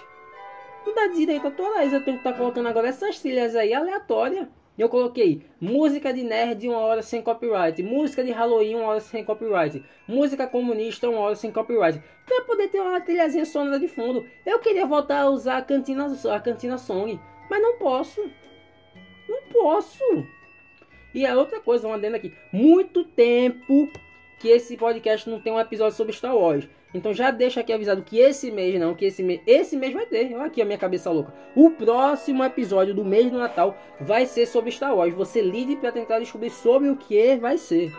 Não 0.86 0.94
dá 0.94 1.08
direito 1.08 1.46
autorais. 1.46 1.92
Eu 1.92 2.04
tenho 2.04 2.18
que 2.18 2.20
estar 2.20 2.32
tá 2.32 2.38
colocando 2.38 2.68
agora 2.68 2.88
essas 2.88 3.18
trilhas 3.18 3.56
aí 3.56 3.74
aleatórias. 3.74 4.46
Eu 4.78 4.90
coloquei 4.90 5.42
música 5.58 6.12
de 6.12 6.22
nerd 6.22 6.68
uma 6.68 6.78
hora 6.78 7.02
sem 7.02 7.22
copyright, 7.22 7.82
música 7.82 8.22
de 8.22 8.30
Halloween 8.30 8.74
uma 8.74 8.88
hora 8.88 9.00
sem 9.00 9.24
copyright, 9.24 9.82
música 10.06 10.46
comunista 10.46 11.08
uma 11.08 11.20
hora 11.20 11.34
sem 11.34 11.50
copyright, 11.50 12.02
para 12.26 12.44
poder 12.44 12.68
ter 12.68 12.80
uma 12.80 13.00
trilhazinha 13.00 13.46
sonora 13.46 13.80
de 13.80 13.88
fundo. 13.88 14.26
Eu 14.44 14.58
queria 14.58 14.84
voltar 14.84 15.22
a 15.22 15.30
usar 15.30 15.58
a 15.58 15.62
cantina, 15.62 16.06
a 16.30 16.40
cantina 16.40 16.76
song, 16.76 17.18
mas 17.48 17.62
não 17.62 17.78
posso. 17.78 18.20
Não 19.26 19.42
posso. 19.50 20.04
E 21.14 21.24
a 21.24 21.34
outra 21.34 21.58
coisa, 21.60 21.86
uma 21.86 21.96
adendo 21.96 22.16
aqui. 22.16 22.32
Muito 22.52 23.02
tempo 23.02 23.90
que 24.38 24.48
esse 24.48 24.76
podcast 24.76 25.28
não 25.28 25.40
tem 25.40 25.52
um 25.52 25.60
episódio 25.60 25.96
sobre 25.96 26.12
Star 26.12 26.36
Wars. 26.36 26.68
Então 26.94 27.12
já 27.12 27.30
deixa 27.30 27.60
aqui 27.60 27.72
avisado 27.72 28.02
que 28.02 28.18
esse 28.18 28.50
mês 28.50 28.78
não, 28.78 28.94
que 28.94 29.04
esse 29.04 29.22
mês, 29.22 29.40
esse 29.46 29.76
mês 29.76 29.92
vai 29.92 30.06
ter. 30.06 30.34
Olha 30.34 30.46
aqui 30.46 30.62
a 30.62 30.64
minha 30.64 30.78
cabeça 30.78 31.10
louca. 31.10 31.34
O 31.54 31.70
próximo 31.70 32.44
episódio 32.44 32.94
do 32.94 33.04
mês 33.04 33.30
do 33.30 33.38
Natal 33.38 33.76
vai 34.00 34.26
ser 34.26 34.46
sobre 34.46 34.70
Star 34.70 34.94
Wars. 34.94 35.14
Você 35.14 35.40
ligue 35.40 35.76
para 35.76 35.92
tentar 35.92 36.18
descobrir 36.18 36.50
sobre 36.50 36.88
o 36.88 36.96
que 36.96 37.36
vai 37.36 37.58
ser. 37.58 37.92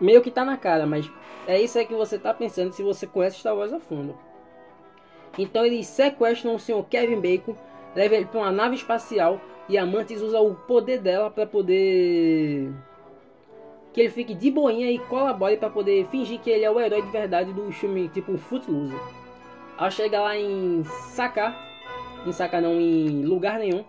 Meio 0.00 0.22
que 0.22 0.30
tá 0.30 0.44
na 0.44 0.56
cara, 0.56 0.86
mas 0.86 1.10
é 1.46 1.60
isso 1.60 1.78
aí 1.78 1.86
que 1.86 1.94
você 1.94 2.18
tá 2.18 2.34
pensando 2.34 2.72
se 2.72 2.82
você 2.82 3.06
conhece 3.06 3.38
Star 3.38 3.56
Wars 3.56 3.72
a 3.72 3.80
fundo. 3.80 4.18
Então 5.38 5.64
eles 5.64 5.86
sequestram 5.86 6.54
o 6.54 6.58
senhor 6.58 6.84
Kevin 6.84 7.20
Bacon, 7.20 7.54
levam 7.94 8.18
ele 8.18 8.26
para 8.26 8.40
uma 8.40 8.52
nave 8.52 8.76
espacial 8.76 9.40
e 9.68 9.78
a 9.78 9.86
Mantis 9.86 10.20
usa 10.20 10.40
o 10.40 10.54
poder 10.54 10.98
dela 10.98 11.30
para 11.30 11.46
poder 11.46 12.70
que 13.92 14.00
ele 14.00 14.10
fique 14.10 14.34
de 14.34 14.50
boinha 14.50 14.90
e 14.90 14.98
colabore 14.98 15.56
para 15.56 15.70
poder 15.70 16.06
fingir 16.06 16.40
que 16.40 16.50
ele 16.50 16.64
é 16.64 16.70
o 16.70 16.80
herói 16.80 17.02
de 17.02 17.10
verdade 17.10 17.52
do 17.52 17.70
filme 17.72 18.08
tipo 18.08 18.36
Footloose. 18.38 18.96
Ao 19.76 19.90
chegar 19.90 20.22
lá 20.22 20.36
em 20.36 20.82
Saka, 20.84 21.54
em 22.26 22.32
Saka 22.32 22.60
não, 22.60 22.80
em 22.80 23.24
lugar 23.24 23.58
nenhum, 23.58 23.84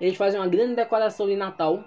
eles 0.00 0.16
fazem 0.16 0.40
uma 0.40 0.48
grande 0.48 0.74
decoração 0.74 1.26
de 1.26 1.36
Natal 1.36 1.82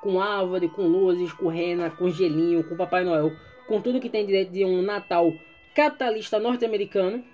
com 0.00 0.20
árvore, 0.20 0.68
com 0.68 0.82
luzes, 0.82 1.32
com 1.32 1.48
rena, 1.48 1.90
com 1.90 2.10
gelinho, 2.10 2.64
com 2.68 2.76
Papai 2.76 3.04
Noel, 3.04 3.32
com 3.68 3.80
tudo 3.80 4.00
que 4.00 4.08
tem 4.08 4.26
direito 4.26 4.50
de 4.50 4.64
um 4.64 4.82
Natal 4.82 5.32
capitalista 5.74 6.38
norte-americano 6.38 7.24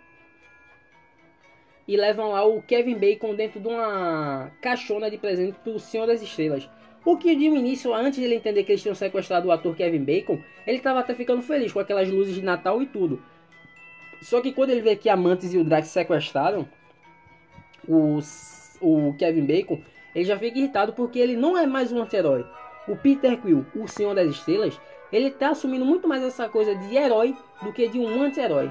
e 1.86 1.96
levam 1.96 2.30
lá 2.30 2.44
o 2.44 2.60
Kevin 2.62 2.96
Bacon 2.96 3.34
dentro 3.34 3.58
de 3.58 3.66
uma 3.66 4.50
caixona 4.60 5.10
de 5.10 5.16
presente 5.16 5.58
pro 5.60 5.78
Senhor 5.78 6.06
das 6.06 6.20
Estrelas. 6.20 6.68
O 7.04 7.16
que 7.16 7.34
de 7.34 7.44
início, 7.44 7.94
antes 7.94 8.18
de 8.18 8.24
ele 8.24 8.34
entender 8.34 8.64
que 8.64 8.72
eles 8.72 8.82
tinham 8.82 8.94
sequestrado 8.94 9.48
o 9.48 9.52
ator 9.52 9.74
Kevin 9.74 10.04
Bacon, 10.04 10.40
ele 10.66 10.78
estava 10.78 11.00
até 11.00 11.14
ficando 11.14 11.42
feliz 11.42 11.72
com 11.72 11.80
aquelas 11.80 12.10
luzes 12.10 12.34
de 12.34 12.42
Natal 12.42 12.82
e 12.82 12.86
tudo. 12.86 13.22
Só 14.20 14.40
que 14.40 14.52
quando 14.52 14.70
ele 14.70 14.80
vê 14.80 14.96
que 14.96 15.08
a 15.08 15.16
Mantis 15.16 15.54
e 15.54 15.58
o 15.58 15.64
Drax 15.64 15.88
sequestraram 15.88 16.68
o, 17.86 18.18
o 18.80 19.14
Kevin 19.16 19.46
Bacon, 19.46 19.80
ele 20.14 20.24
já 20.24 20.38
fica 20.38 20.58
irritado 20.58 20.92
porque 20.92 21.18
ele 21.18 21.36
não 21.36 21.56
é 21.56 21.66
mais 21.66 21.92
um 21.92 22.02
anti-herói. 22.02 22.44
O 22.86 22.96
Peter 22.96 23.40
Quill, 23.40 23.64
o 23.76 23.86
Senhor 23.86 24.14
das 24.14 24.28
Estrelas, 24.28 24.78
ele 25.12 25.30
tá 25.30 25.50
assumindo 25.50 25.84
muito 25.84 26.08
mais 26.08 26.22
essa 26.22 26.48
coisa 26.48 26.74
de 26.74 26.96
herói 26.96 27.36
do 27.62 27.72
que 27.72 27.88
de 27.88 27.98
um 27.98 28.22
anti-herói. 28.22 28.70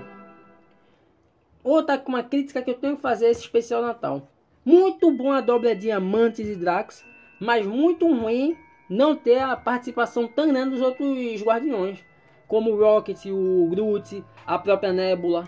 Outra 1.63 2.01
uma 2.07 2.24
crítica 2.24 2.62
que 2.62 2.69
eu 2.69 2.75
tenho 2.75 2.96
que 2.96 3.01
fazer 3.01 3.27
é 3.27 3.31
esse 3.31 3.41
especial 3.41 3.81
Natal. 3.81 4.29
Muito 4.63 5.12
bom 5.12 5.31
a 5.31 5.41
dobra 5.41 5.75
Diamantes 5.75 6.48
e 6.48 6.55
Drax, 6.55 7.05
mas 7.39 7.65
muito 7.65 8.08
ruim 8.12 8.58
não 8.89 9.15
ter 9.15 9.39
a 9.39 9.56
participação 9.56 10.27
tão 10.27 10.48
grande 10.48 10.72
dos 10.72 10.82
outros 10.82 11.41
Guardiões, 11.41 12.03
como 12.48 12.72
o 12.72 12.79
Rocket, 12.79 13.25
o 13.25 13.67
Groot, 13.70 14.24
a 14.46 14.58
própria 14.58 14.94
Nebula. 14.94 15.48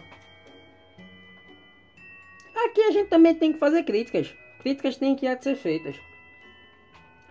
Aqui 2.65 2.81
a 2.81 2.91
gente 2.91 3.07
também 3.07 3.33
tem 3.33 3.53
que 3.53 3.59
fazer 3.59 3.83
críticas. 3.83 4.35
Críticas 4.59 4.97
têm 4.97 5.15
que 5.15 5.25
ser 5.41 5.55
feitas. 5.55 5.95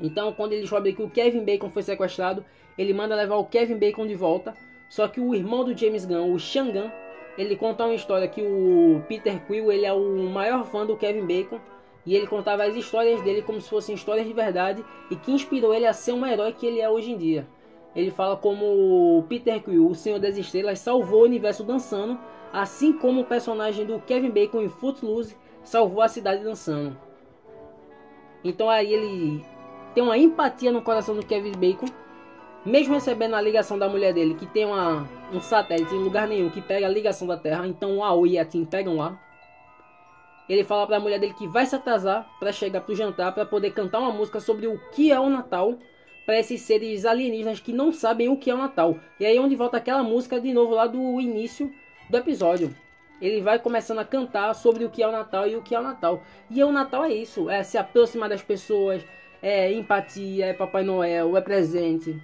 Então, 0.00 0.32
quando 0.32 0.52
ele 0.52 0.62
descobre 0.62 0.92
que 0.94 1.02
o 1.02 1.10
Kevin 1.10 1.44
Bacon 1.44 1.68
foi 1.68 1.82
sequestrado, 1.82 2.44
ele 2.78 2.94
manda 2.94 3.14
levar 3.14 3.36
o 3.36 3.44
Kevin 3.44 3.76
Bacon 3.76 4.06
de 4.06 4.14
volta. 4.14 4.54
Só 4.88 5.06
que 5.06 5.20
o 5.20 5.34
irmão 5.34 5.64
do 5.64 5.76
James 5.76 6.06
Gunn, 6.06 6.32
o 6.32 6.38
Shangan, 6.38 6.90
ele 7.36 7.56
conta 7.56 7.84
uma 7.84 7.94
história 7.94 8.26
que 8.26 8.40
o 8.40 9.02
Peter 9.06 9.44
Quill 9.46 9.70
ele 9.70 9.84
é 9.84 9.92
o 9.92 10.22
maior 10.30 10.64
fã 10.64 10.86
do 10.86 10.96
Kevin 10.96 11.26
Bacon 11.26 11.60
e 12.06 12.14
ele 12.14 12.26
contava 12.26 12.64
as 12.64 12.74
histórias 12.74 13.20
dele 13.22 13.42
como 13.42 13.60
se 13.60 13.68
fossem 13.68 13.94
histórias 13.94 14.26
de 14.26 14.32
verdade 14.32 14.84
e 15.10 15.16
que 15.16 15.32
inspirou 15.32 15.74
ele 15.74 15.86
a 15.86 15.92
ser 15.92 16.12
um 16.12 16.26
herói 16.26 16.52
que 16.52 16.66
ele 16.66 16.80
é 16.80 16.88
hoje 16.88 17.12
em 17.12 17.16
dia. 17.16 17.46
Ele 17.94 18.10
fala 18.10 18.36
como 18.36 19.24
Peter 19.28 19.62
Quill, 19.62 19.88
o 19.88 19.94
Senhor 19.94 20.18
das 20.18 20.36
Estrelas, 20.36 20.78
salvou 20.78 21.22
o 21.22 21.24
universo 21.24 21.64
dançando, 21.64 22.18
assim 22.52 22.92
como 22.92 23.22
o 23.22 23.24
personagem 23.24 23.84
do 23.84 24.00
Kevin 24.00 24.30
Bacon 24.30 24.62
em 24.62 24.68
Footloose 24.68 25.36
salvou 25.62 26.00
a 26.00 26.08
cidade 26.08 26.42
dançando. 26.42 26.96
Então 28.42 28.70
aí 28.70 28.92
ele 28.92 29.44
tem 29.94 30.02
uma 30.02 30.16
empatia 30.16 30.70
no 30.70 30.82
coração 30.82 31.14
do 31.14 31.26
Kevin 31.26 31.52
Bacon, 31.52 31.86
mesmo 32.64 32.94
recebendo 32.94 33.34
a 33.34 33.40
ligação 33.40 33.78
da 33.78 33.88
mulher 33.88 34.12
dele, 34.12 34.34
que 34.34 34.46
tem 34.46 34.64
uma, 34.64 35.08
um 35.32 35.40
satélite 35.40 35.94
em 35.94 35.98
lugar 35.98 36.28
nenhum 36.28 36.50
que 36.50 36.60
pega 36.60 36.86
a 36.86 36.90
ligação 36.90 37.26
da 37.26 37.36
Terra, 37.36 37.66
então 37.66 37.98
o 37.98 38.04
AO 38.04 38.26
e 38.26 38.38
a 38.38 38.44
Tim 38.44 38.64
pegam 38.64 38.96
lá. 38.96 39.18
Ele 40.48 40.64
fala 40.64 40.86
para 40.86 40.96
a 40.96 41.00
mulher 41.00 41.20
dele 41.20 41.34
que 41.34 41.46
vai 41.46 41.66
se 41.66 41.76
atrasar 41.76 42.28
para 42.38 42.52
chegar 42.52 42.80
pro 42.80 42.94
jantar 42.94 43.32
para 43.32 43.44
poder 43.44 43.72
cantar 43.72 43.98
uma 43.98 44.12
música 44.12 44.40
sobre 44.40 44.66
o 44.66 44.80
que 44.92 45.12
é 45.12 45.20
o 45.20 45.28
Natal 45.28 45.78
para 46.24 46.38
esses 46.38 46.62
seres 46.62 47.04
alienígenas 47.04 47.60
que 47.60 47.72
não 47.72 47.92
sabem 47.92 48.28
o 48.28 48.36
que 48.36 48.50
é 48.50 48.54
o 48.54 48.58
Natal. 48.58 48.98
E 49.20 49.26
aí 49.26 49.36
é 49.36 49.40
onde 49.40 49.56
volta 49.56 49.76
aquela 49.76 50.02
música 50.02 50.40
de 50.40 50.52
novo 50.52 50.74
lá 50.74 50.86
do 50.86 51.20
início 51.20 51.72
do 52.08 52.16
episódio. 52.16 52.74
Ele 53.20 53.40
vai 53.40 53.58
começando 53.58 53.98
a 53.98 54.04
cantar 54.04 54.54
sobre 54.54 54.84
o 54.84 54.90
que 54.90 55.02
é 55.02 55.08
o 55.08 55.12
Natal 55.12 55.46
e 55.48 55.56
o 55.56 55.62
que 55.62 55.74
é 55.74 55.80
o 55.80 55.82
Natal. 55.82 56.22
E 56.50 56.62
o 56.62 56.70
Natal 56.70 57.04
é 57.04 57.12
isso, 57.12 57.50
é 57.50 57.62
se 57.62 57.76
aproximar 57.76 58.28
das 58.28 58.42
pessoas, 58.42 59.04
é 59.42 59.72
empatia, 59.72 60.46
é 60.46 60.52
Papai 60.52 60.84
Noel, 60.84 61.36
é 61.36 61.40
presente. 61.40 62.20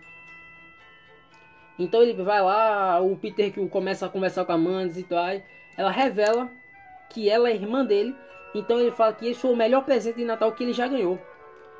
Então 1.78 2.02
ele 2.02 2.12
vai 2.22 2.40
lá, 2.40 3.00
o 3.00 3.16
Peter 3.16 3.52
que 3.52 3.68
começa 3.68 4.06
a 4.06 4.08
conversar 4.08 4.44
com 4.44 4.52
a 4.52 4.58
Mandy 4.58 5.00
e 5.00 5.02
tal, 5.02 5.42
ela 5.76 5.90
revela 5.90 6.50
que 7.14 7.30
ela 7.30 7.48
é 7.48 7.54
irmã 7.54 7.84
dele. 7.84 8.14
Então 8.54 8.80
ele 8.80 8.90
fala 8.90 9.12
que 9.12 9.26
esse 9.26 9.40
foi 9.40 9.52
o 9.52 9.56
melhor 9.56 9.84
presente 9.84 10.16
de 10.16 10.24
Natal 10.24 10.52
que 10.52 10.64
ele 10.64 10.72
já 10.72 10.88
ganhou. 10.88 11.18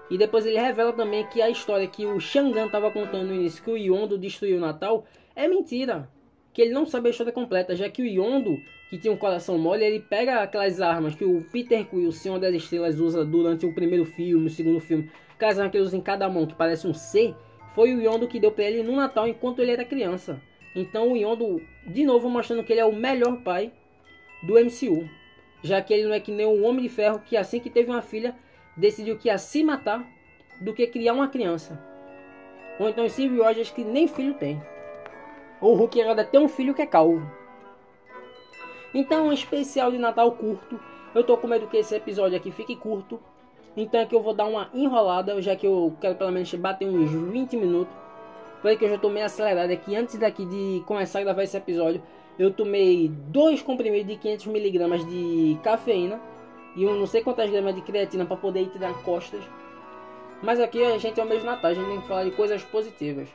E 0.08 0.16
depois 0.16 0.46
ele 0.46 0.58
revela 0.58 0.92
também 0.92 1.26
que 1.26 1.42
a 1.42 1.50
história 1.50 1.86
que 1.88 2.06
o 2.06 2.20
Shangan 2.20 2.66
estava 2.66 2.90
contando 2.90 3.28
no 3.28 3.34
início, 3.34 3.62
que 3.62 3.70
o 3.70 3.76
Yondo 3.76 4.16
destruiu 4.16 4.58
o 4.58 4.60
Natal, 4.60 5.04
é 5.34 5.48
mentira. 5.48 6.08
Que 6.52 6.62
ele 6.62 6.72
não 6.72 6.86
sabe 6.86 7.08
a 7.08 7.10
história 7.10 7.32
completa, 7.32 7.74
já 7.74 7.88
que 7.88 8.02
o 8.02 8.06
Yondo, 8.06 8.56
que 8.88 8.98
tinha 8.98 9.12
um 9.12 9.16
coração 9.16 9.58
mole, 9.58 9.84
ele 9.84 10.00
pega 10.00 10.40
aquelas 10.40 10.80
armas 10.80 11.14
que 11.14 11.24
o 11.24 11.42
Peter 11.50 11.84
Quill, 11.86 12.08
o 12.08 12.12
Senhor 12.12 12.38
das 12.38 12.54
Estrelas, 12.54 13.00
usa 13.00 13.24
durante 13.24 13.66
o 13.66 13.74
primeiro 13.74 14.04
filme, 14.04 14.46
o 14.46 14.50
segundo 14.50 14.78
filme, 14.78 15.10
aquelas 15.34 15.58
armas 15.58 15.72
que 15.72 15.78
ele 15.78 15.84
usa 15.84 15.96
em 15.96 16.00
cada 16.00 16.28
mão, 16.28 16.46
que 16.46 16.54
parece 16.54 16.86
um 16.86 16.94
C, 16.94 17.34
foi 17.74 17.92
o 17.92 18.00
Yondo 18.00 18.28
que 18.28 18.38
deu 18.38 18.52
para 18.52 18.64
ele 18.64 18.82
no 18.82 18.94
Natal 18.94 19.26
enquanto 19.26 19.60
ele 19.60 19.72
era 19.72 19.84
criança. 19.84 20.40
Então 20.76 21.12
o 21.12 21.16
Yondo, 21.16 21.60
de 21.86 22.04
novo, 22.04 22.28
mostrando 22.28 22.62
que 22.62 22.72
ele 22.72 22.80
é 22.80 22.84
o 22.84 22.94
melhor 22.94 23.42
pai 23.42 23.72
do 24.44 24.54
MCU 24.54 25.08
já 25.64 25.80
que 25.80 25.94
ele 25.94 26.04
não 26.06 26.14
é 26.14 26.20
que 26.20 26.30
nem 26.30 26.44
o 26.44 26.62
Homem 26.62 26.82
de 26.82 26.90
Ferro 26.90 27.22
que 27.24 27.38
assim 27.38 27.58
que 27.58 27.70
teve 27.70 27.90
uma 27.90 28.02
filha 28.02 28.36
decidiu 28.76 29.16
que 29.16 29.28
ia 29.28 29.38
se 29.38 29.64
matar 29.64 30.06
do 30.60 30.74
que 30.74 30.86
criar 30.86 31.14
uma 31.14 31.26
criança. 31.26 31.80
Ou 32.78 32.88
então 32.88 33.08
Steve 33.08 33.40
Rogers 33.40 33.70
que 33.70 33.82
nem 33.82 34.06
filho 34.06 34.34
tem. 34.34 34.62
Ou 35.62 35.72
o 35.72 35.76
Hulk 35.76 36.02
ainda 36.02 36.22
tem 36.22 36.38
um 36.38 36.48
filho 36.48 36.74
que 36.74 36.82
é 36.82 36.86
calvo. 36.86 37.26
Então, 38.92 39.28
um 39.28 39.32
especial 39.32 39.90
de 39.90 39.98
Natal 39.98 40.30
curto. 40.32 40.78
Eu 41.14 41.24
tô 41.24 41.36
com 41.38 41.48
medo 41.48 41.66
que 41.66 41.78
esse 41.78 41.94
episódio 41.94 42.36
aqui 42.36 42.50
fique 42.50 42.76
curto. 42.76 43.18
Então 43.76 44.00
aqui 44.00 44.14
eu 44.14 44.20
vou 44.20 44.34
dar 44.34 44.44
uma 44.44 44.68
enrolada, 44.74 45.40
já 45.40 45.56
que 45.56 45.66
eu 45.66 45.96
quero 46.00 46.14
pelo 46.14 46.30
menos 46.30 46.52
bater 46.54 46.86
uns 46.86 47.10
20 47.10 47.56
minutos. 47.56 47.94
Porque 48.60 48.84
eu 48.84 48.90
já 48.90 48.98
tô 48.98 49.08
meio 49.08 49.26
acelerado 49.26 49.70
aqui 49.70 49.96
antes 49.96 50.16
daqui 50.16 50.44
de 50.44 50.82
começar 50.86 51.20
a 51.20 51.22
gravar 51.22 51.42
esse 51.42 51.56
episódio 51.56 52.02
eu 52.38 52.52
tomei 52.52 53.08
dois 53.08 53.62
comprimidos 53.62 54.08
de 54.08 54.16
500 54.16 54.46
miligramas 54.46 55.06
de 55.06 55.58
cafeína 55.62 56.20
e 56.76 56.86
um 56.86 56.98
não 56.98 57.06
sei 57.06 57.22
quantas 57.22 57.50
gramas 57.50 57.74
de 57.74 57.82
creatina 57.82 58.26
para 58.26 58.36
poder 58.36 58.62
ir 58.62 58.70
tirar 58.70 58.92
costas. 59.02 59.42
Mas 60.42 60.60
aqui 60.60 60.82
a 60.84 60.98
gente 60.98 61.18
é 61.18 61.24
o 61.24 61.28
de 61.28 61.44
Natal, 61.44 61.70
a 61.70 61.74
gente 61.74 61.88
tem 61.88 62.00
que 62.00 62.08
falar 62.08 62.24
de 62.24 62.32
coisas 62.32 62.62
positivas. 62.64 63.28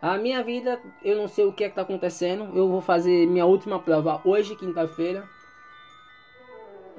A 0.00 0.18
minha 0.18 0.42
vida, 0.42 0.80
eu 1.02 1.16
não 1.16 1.26
sei 1.26 1.44
o 1.44 1.52
que 1.52 1.64
é 1.64 1.68
está 1.68 1.82
acontecendo. 1.82 2.56
Eu 2.56 2.68
vou 2.68 2.80
fazer 2.80 3.26
minha 3.26 3.46
última 3.46 3.78
prova 3.78 4.20
hoje, 4.24 4.54
quinta-feira. 4.54 5.28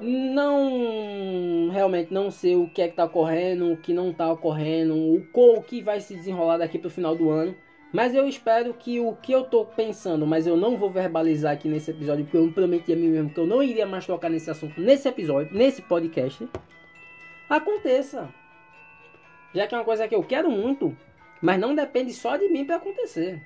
Não, 0.00 1.70
realmente 1.72 2.12
não 2.12 2.30
sei 2.30 2.54
o 2.54 2.68
que 2.68 2.82
é 2.82 2.86
está 2.86 3.04
ocorrendo, 3.04 3.72
o 3.72 3.76
que 3.76 3.92
não 3.92 4.10
está 4.10 4.30
ocorrendo, 4.30 4.94
o 4.94 5.62
que 5.62 5.82
vai 5.82 6.00
se 6.00 6.14
desenrolar 6.14 6.58
daqui 6.58 6.78
para 6.78 6.88
o 6.88 6.90
final 6.90 7.16
do 7.16 7.30
ano. 7.30 7.54
Mas 7.92 8.14
eu 8.14 8.28
espero 8.28 8.74
que 8.74 9.00
o 9.00 9.16
que 9.16 9.32
eu 9.32 9.44
tô 9.44 9.64
pensando, 9.64 10.26
mas 10.26 10.46
eu 10.46 10.56
não 10.56 10.76
vou 10.76 10.90
verbalizar 10.90 11.54
aqui 11.54 11.68
nesse 11.68 11.90
episódio, 11.90 12.24
porque 12.24 12.36
eu 12.36 12.52
prometi 12.52 12.92
a 12.92 12.96
mim 12.96 13.08
mesmo 13.08 13.30
que 13.30 13.40
eu 13.40 13.46
não 13.46 13.62
iria 13.62 13.86
mais 13.86 14.06
tocar 14.06 14.28
nesse 14.28 14.50
assunto 14.50 14.78
nesse 14.78 15.08
episódio, 15.08 15.56
nesse 15.56 15.80
podcast, 15.80 16.46
aconteça. 17.48 18.28
Já 19.54 19.66
que 19.66 19.74
é 19.74 19.78
uma 19.78 19.84
coisa 19.84 20.06
que 20.06 20.14
eu 20.14 20.22
quero 20.22 20.50
muito, 20.50 20.94
mas 21.40 21.58
não 21.58 21.74
depende 21.74 22.12
só 22.12 22.36
de 22.36 22.48
mim 22.48 22.64
para 22.64 22.76
acontecer. 22.76 23.42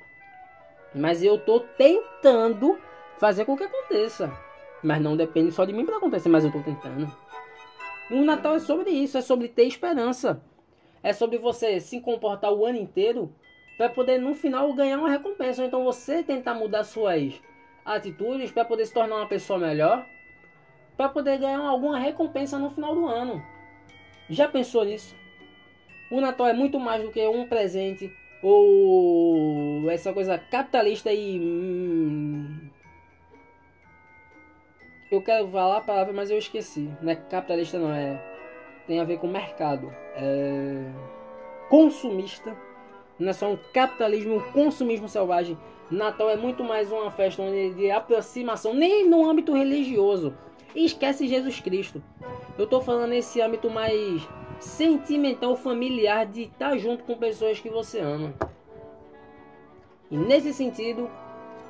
Mas 0.93 1.23
eu 1.23 1.39
tô 1.39 1.61
tentando 1.61 2.79
fazer 3.19 3.45
com 3.45 3.57
que 3.57 3.63
aconteça. 3.63 4.33
Mas 4.83 5.01
não 5.01 5.17
depende 5.17 5.53
só 5.53 5.65
de 5.65 5.73
mim 5.73 5.87
para 5.87 5.97
acontecer, 5.97 6.29
mas 6.29 6.45
eu 6.45 6.51
tô 6.51 6.61
tentando. 6.61 7.11
O 8.11 8.25
Natal 8.25 8.57
é 8.57 8.59
sobre 8.59 8.91
isso, 8.91 9.17
é 9.17 9.23
sobre 9.23 9.47
ter 9.47 9.65
esperança. 9.65 10.43
É 11.03 11.13
sobre 11.13 11.39
você 11.39 11.79
se 11.79 12.01
comportar 12.01 12.53
o 12.53 12.67
ano 12.67 12.79
inteiro 12.79 13.33
para 13.77 13.89
poder 13.89 14.19
no 14.19 14.35
final 14.35 14.73
ganhar 14.75 14.99
uma 14.99 15.11
recompensa. 15.11 15.65
Então 15.65 15.85
você 15.85 16.23
tentar 16.23 16.55
mudar 16.55 16.85
suas 16.85 17.41
atitudes 17.85 18.53
para 18.53 18.65
poder 18.65 18.87
se 18.87 18.95
tornar 18.95 19.17
uma 19.17 19.29
pessoa 19.29 19.59
melhor, 19.59 20.07
para 20.97 21.09
poder 21.09 21.39
ganhar 21.39 21.61
alguma 21.61 21.99
recompensa 21.99 22.59
no 22.59 22.71
final 22.71 22.95
do 22.95 23.07
ano. 23.07 23.43
Já 24.29 24.49
pensou 24.49 24.85
nisso? 24.85 25.17
O 26.11 26.21
Natal 26.21 26.47
é 26.47 26.53
muito 26.53 26.79
mais 26.79 27.03
do 27.03 27.11
que 27.11 27.27
um 27.27 27.47
presente 27.47 28.13
ou 28.43 29.91
essa 29.91 30.13
coisa 30.13 30.37
capitalista 30.37 31.13
e 31.13 31.39
hum, 31.39 32.69
eu 35.11 35.23
quero 35.23 35.47
falar 35.49 35.79
a 35.79 35.83
palavra, 35.83 36.13
mas 36.13 36.31
eu 36.31 36.39
esqueci. 36.39 36.91
Não 37.01 37.13
é 37.13 37.15
capitalista 37.15 37.79
não 37.79 37.93
é 37.93 38.21
tem 38.87 39.01
a 39.01 39.05
ver 39.05 39.19
com 39.19 39.27
mercado. 39.27 39.93
É 40.15 40.91
consumista 41.69 42.55
não 43.23 43.31
é 43.31 43.33
só 43.33 43.49
um 43.49 43.59
capitalismo, 43.73 44.37
um 44.37 44.53
consumismo 44.53 45.09
selvagem. 45.09 45.57
Natal 45.91 46.29
é 46.29 46.37
muito 46.37 46.65
mais 46.65 46.91
uma 46.91 47.11
festa 47.11 47.43
de 47.75 47.91
aproximação, 47.91 48.75
nem 48.75 49.09
no 49.09 49.29
âmbito 49.29 49.55
religioso. 49.55 50.35
Esquece 50.75 51.29
Jesus 51.29 51.61
Cristo. 51.61 52.03
Eu 52.59 52.65
estou 52.65 52.81
falando 52.81 53.11
nesse 53.11 53.41
âmbito 53.41 53.71
mais 53.71 54.27
sentimental, 54.59 55.55
familiar, 55.55 56.27
de 56.27 56.43
estar 56.43 56.77
junto 56.79 57.05
com 57.05 57.17
pessoas 57.17 57.61
que 57.61 57.69
você 57.69 58.01
ama. 58.01 58.35
E 60.11 60.17
nesse 60.17 60.53
sentido, 60.53 61.11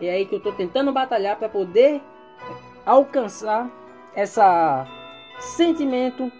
é 0.01 0.11
aí 0.11 0.25
que 0.25 0.35
eu 0.35 0.39
estou 0.39 0.53
tentando 0.53 0.93
batalhar 0.93 1.37
para 1.37 1.49
poder 1.49 2.01
alcançar 2.87 3.71
essa 4.15 4.87
sentimento 5.39 6.31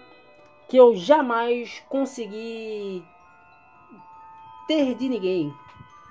que 0.67 0.77
eu 0.77 0.95
jamais 0.95 1.83
consegui 1.89 3.03
ter 4.67 4.95
de 4.95 5.09
ninguém. 5.09 5.53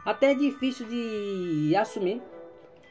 Até 0.04 0.32
é 0.32 0.35
difícil 0.35 0.87
de 0.87 1.75
assumir. 1.76 2.21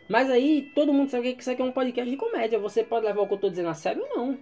Mas 0.07 0.29
aí 0.29 0.71
todo 0.75 0.93
mundo 0.93 1.09
sabe 1.09 1.33
que 1.33 1.41
isso 1.41 1.51
aqui 1.51 1.61
é 1.61 1.65
um 1.65 1.71
podcast 1.71 2.09
de 2.09 2.17
comédia. 2.17 2.59
Você 2.59 2.83
pode 2.83 3.05
levar 3.05 3.21
o 3.21 3.27
que 3.27 3.33
eu 3.33 3.37
tô 3.37 3.49
dizendo 3.49 3.69
a 3.69 3.73
sério 3.73 4.03
ou 4.03 4.17
não. 4.17 4.37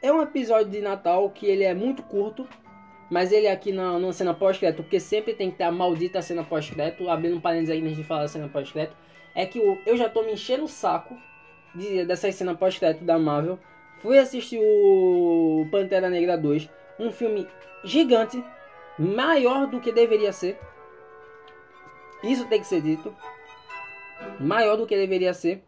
É 0.00 0.12
um 0.12 0.22
episódio 0.22 0.70
de 0.70 0.80
Natal 0.80 1.28
que 1.30 1.46
ele 1.46 1.64
é 1.64 1.74
muito 1.74 2.02
curto. 2.02 2.48
Mas 3.10 3.30
ele 3.30 3.46
aqui 3.46 3.72
na, 3.72 3.98
na 3.98 4.12
cena 4.12 4.32
pós-crédito, 4.32 4.82
porque 4.82 4.98
sempre 4.98 5.34
tem 5.34 5.50
que 5.50 5.58
ter 5.58 5.64
a 5.64 5.70
maldita 5.70 6.22
cena 6.22 6.42
pós-crédito. 6.42 7.08
Abrindo 7.10 7.36
um 7.36 7.40
parênteses 7.40 7.70
aí 7.70 7.82
antes 7.82 7.96
de 7.96 8.04
falar 8.04 8.22
da 8.22 8.28
cena 8.28 8.48
pós-crédito. 8.48 8.96
É 9.34 9.44
que 9.44 9.58
eu, 9.58 9.78
eu 9.84 9.96
já 9.96 10.08
tô 10.08 10.22
me 10.22 10.32
enchendo 10.32 10.64
o 10.64 10.68
saco 10.68 11.14
de, 11.74 12.06
dessa 12.06 12.32
cena 12.32 12.54
pós-crédito 12.54 13.04
da 13.04 13.18
Marvel. 13.18 13.58
Fui 14.00 14.18
assistir 14.18 14.58
o 14.58 15.66
Pantera 15.70 16.08
Negra 16.08 16.36
2 16.36 16.68
um 16.98 17.10
filme 17.10 17.46
gigante, 17.84 18.42
maior 18.98 19.66
do 19.66 19.80
que 19.80 19.92
deveria 19.92 20.32
ser. 20.32 20.58
Isso 22.22 22.46
tem 22.46 22.60
que 22.60 22.66
ser 22.66 22.80
dito. 22.80 23.14
Maior 24.38 24.76
do 24.76 24.86
que 24.86 24.96
deveria 24.96 25.34
ser. 25.34 25.62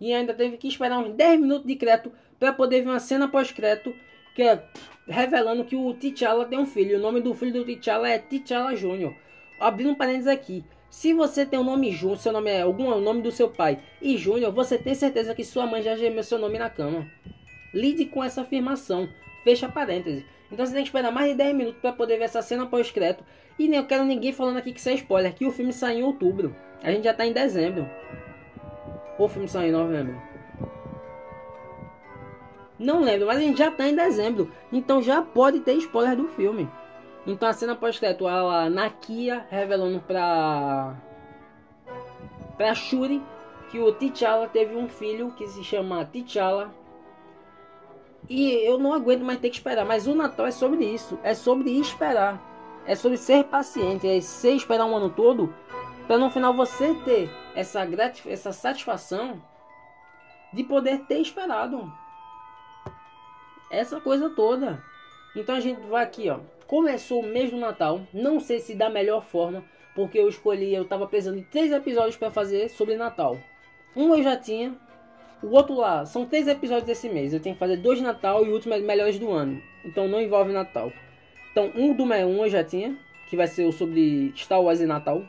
E 0.00 0.12
ainda 0.12 0.34
teve 0.34 0.56
que 0.56 0.68
esperar 0.68 0.98
uns 0.98 1.14
10 1.14 1.40
minutos 1.40 1.66
de 1.66 1.76
crédito 1.76 2.12
para 2.38 2.52
poder 2.52 2.82
ver 2.82 2.90
uma 2.90 3.00
cena 3.00 3.28
pós-crédito 3.28 3.94
que 4.34 4.42
é 4.42 4.62
revelando 5.08 5.64
que 5.64 5.74
o 5.74 5.94
T'Challa 5.94 6.44
tem 6.44 6.58
um 6.58 6.66
filho. 6.66 6.98
O 6.98 7.00
nome 7.00 7.20
do 7.20 7.32
filho 7.34 7.52
do 7.52 7.64
T'Challa 7.64 8.10
é 8.10 8.18
T'Challa 8.18 8.76
Jr. 8.76 9.14
Abrindo 9.58 9.90
um 9.90 9.94
parênteses 9.94 10.26
aqui. 10.26 10.62
Se 10.90 11.12
você 11.14 11.46
tem 11.46 11.58
o 11.58 11.62
um 11.62 11.64
nome 11.64 11.90
Júnior, 11.90 12.18
seu 12.18 12.32
nome 12.32 12.50
é 12.50 12.62
algum 12.62 12.90
o 12.90 13.00
nome 13.00 13.22
do 13.22 13.32
seu 13.32 13.48
pai 13.48 13.78
e 14.00 14.16
Júnior, 14.16 14.52
você 14.52 14.78
tem 14.78 14.94
certeza 14.94 15.34
que 15.34 15.44
sua 15.44 15.66
mãe 15.66 15.82
já 15.82 15.96
gemeu 15.96 16.22
seu 16.22 16.38
nome 16.38 16.58
na 16.58 16.70
cama. 16.70 17.10
Lide 17.72 18.04
com 18.06 18.22
essa 18.22 18.42
afirmação. 18.42 19.08
Fecha 19.42 19.68
parênteses. 19.68 20.24
Então 20.50 20.64
você 20.64 20.72
tem 20.72 20.82
que 20.82 20.88
esperar 20.88 21.10
mais 21.10 21.30
de 21.30 21.34
10 21.34 21.56
minutos 21.56 21.80
para 21.80 21.92
poder 21.92 22.18
ver 22.18 22.24
essa 22.24 22.42
cena 22.42 22.66
pós-crédito. 22.66 23.24
E 23.58 23.68
nem 23.68 23.80
eu 23.80 23.86
quero 23.86 24.04
ninguém 24.04 24.32
falando 24.32 24.58
aqui 24.58 24.72
que 24.72 24.78
isso 24.78 24.88
é 24.88 24.94
spoiler, 24.94 25.34
que 25.34 25.46
o 25.46 25.50
filme 25.50 25.72
sai 25.72 25.98
em 25.98 26.02
outubro. 26.02 26.54
A 26.82 26.90
gente 26.90 27.04
já 27.04 27.14
tá 27.14 27.26
em 27.26 27.32
dezembro. 27.32 27.88
Ou 29.18 29.26
o 29.26 29.28
filme 29.28 29.48
sai 29.48 29.68
em 29.68 29.72
novembro. 29.72 30.20
Não 32.78 33.00
lembro, 33.00 33.26
mas 33.26 33.38
a 33.38 33.40
gente 33.40 33.58
já 33.58 33.70
tá 33.70 33.88
em 33.88 33.94
dezembro. 33.94 34.52
Então 34.70 35.02
já 35.02 35.22
pode 35.22 35.60
ter 35.60 35.72
spoiler 35.74 36.16
do 36.16 36.28
filme. 36.28 36.68
Então 37.26 37.48
a 37.48 37.52
cena 37.52 37.74
pós-crédito, 37.74 38.28
ela 38.28 38.70
Nakia 38.70 39.46
revelando 39.50 40.00
pra. 40.00 40.94
pra 42.56 42.74
Shuri 42.74 43.22
que 43.70 43.80
o 43.80 43.92
T'Challa 43.92 44.48
teve 44.48 44.76
um 44.76 44.88
filho 44.88 45.32
que 45.32 45.48
se 45.48 45.64
chama 45.64 46.04
T'Challa. 46.04 46.72
E 48.28 48.50
eu 48.66 48.78
não 48.78 48.92
aguento 48.92 49.22
mais 49.22 49.38
ter 49.38 49.50
que 49.50 49.56
esperar. 49.56 49.84
Mas 49.84 50.06
o 50.06 50.14
Natal 50.14 50.46
é 50.46 50.50
sobre 50.50 50.84
isso. 50.84 51.18
É 51.22 51.34
sobre 51.34 51.70
esperar. 51.70 52.40
É 52.86 52.94
sobre 52.94 53.18
ser 53.18 53.44
paciente. 53.44 54.06
É 54.06 54.20
ser 54.20 54.52
esperar 54.52 54.86
um 54.86 54.96
ano 54.96 55.10
todo. 55.10 55.54
Para 56.06 56.18
no 56.18 56.30
final 56.30 56.54
você 56.54 56.94
ter 57.04 57.30
essa, 57.54 57.86
essa 58.26 58.52
satisfação 58.52 59.42
de 60.52 60.62
poder 60.62 61.00
ter 61.06 61.20
esperado 61.20 61.92
essa 63.70 64.00
coisa 64.00 64.30
toda. 64.30 64.82
Então 65.34 65.54
a 65.54 65.60
gente 65.60 65.80
vai 65.82 66.04
aqui, 66.04 66.30
ó. 66.30 66.38
Começou 66.66 67.20
o 67.20 67.26
mês 67.26 67.50
do 67.50 67.56
Natal, 67.56 68.00
não 68.12 68.40
sei 68.40 68.58
se 68.58 68.74
da 68.74 68.88
melhor 68.88 69.22
forma, 69.22 69.64
porque 69.94 70.18
eu 70.18 70.28
escolhi, 70.28 70.74
eu 70.74 70.84
tava 70.84 71.06
precisando 71.06 71.38
de 71.38 71.44
três 71.44 71.70
episódios 71.70 72.16
para 72.16 72.30
fazer 72.30 72.68
sobre 72.70 72.96
Natal. 72.96 73.38
Um 73.94 74.14
eu 74.14 74.22
já 74.22 74.36
tinha, 74.36 74.76
o 75.42 75.48
outro 75.48 75.74
lá, 75.74 76.04
são 76.06 76.24
três 76.24 76.48
episódios 76.48 76.86
desse 76.86 77.08
mês. 77.08 77.32
Eu 77.32 77.40
tenho 77.40 77.54
que 77.54 77.58
fazer 77.58 77.76
dois 77.76 77.98
de 77.98 78.04
Natal 78.04 78.44
e 78.44 78.48
o 78.48 78.52
último 78.52 78.74
é 78.74 78.78
melhores 78.78 79.18
do 79.18 79.30
ano. 79.30 79.60
Então 79.84 80.08
não 80.08 80.20
envolve 80.20 80.52
Natal. 80.52 80.92
Então 81.52 81.70
um 81.74 81.94
do 81.94 82.06
mês 82.06 82.24
um 82.26 82.44
eu 82.44 82.50
já 82.50 82.64
tinha, 82.64 82.96
que 83.28 83.36
vai 83.36 83.46
ser 83.46 83.64
o 83.64 83.72
sobre 83.72 84.32
Star 84.36 84.62
Wars 84.62 84.80
e 84.80 84.86
Natal. 84.86 85.22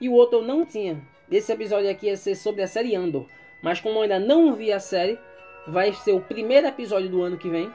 E 0.00 0.08
o 0.08 0.12
outro 0.12 0.38
eu 0.38 0.42
não 0.42 0.66
tinha. 0.66 1.02
Esse 1.30 1.52
episódio 1.52 1.90
aqui 1.90 2.06
ia 2.06 2.16
ser 2.16 2.34
sobre 2.34 2.62
a 2.62 2.66
série 2.66 2.94
Andor. 2.94 3.26
Mas 3.62 3.80
como 3.80 3.98
eu 3.98 4.02
ainda 4.02 4.18
não 4.18 4.54
vi 4.54 4.72
a 4.72 4.80
série, 4.80 5.18
vai 5.66 5.92
ser 5.92 6.12
o 6.12 6.20
primeiro 6.20 6.66
episódio 6.66 7.08
do 7.08 7.22
ano 7.22 7.38
que 7.38 7.48
vem. 7.48 7.70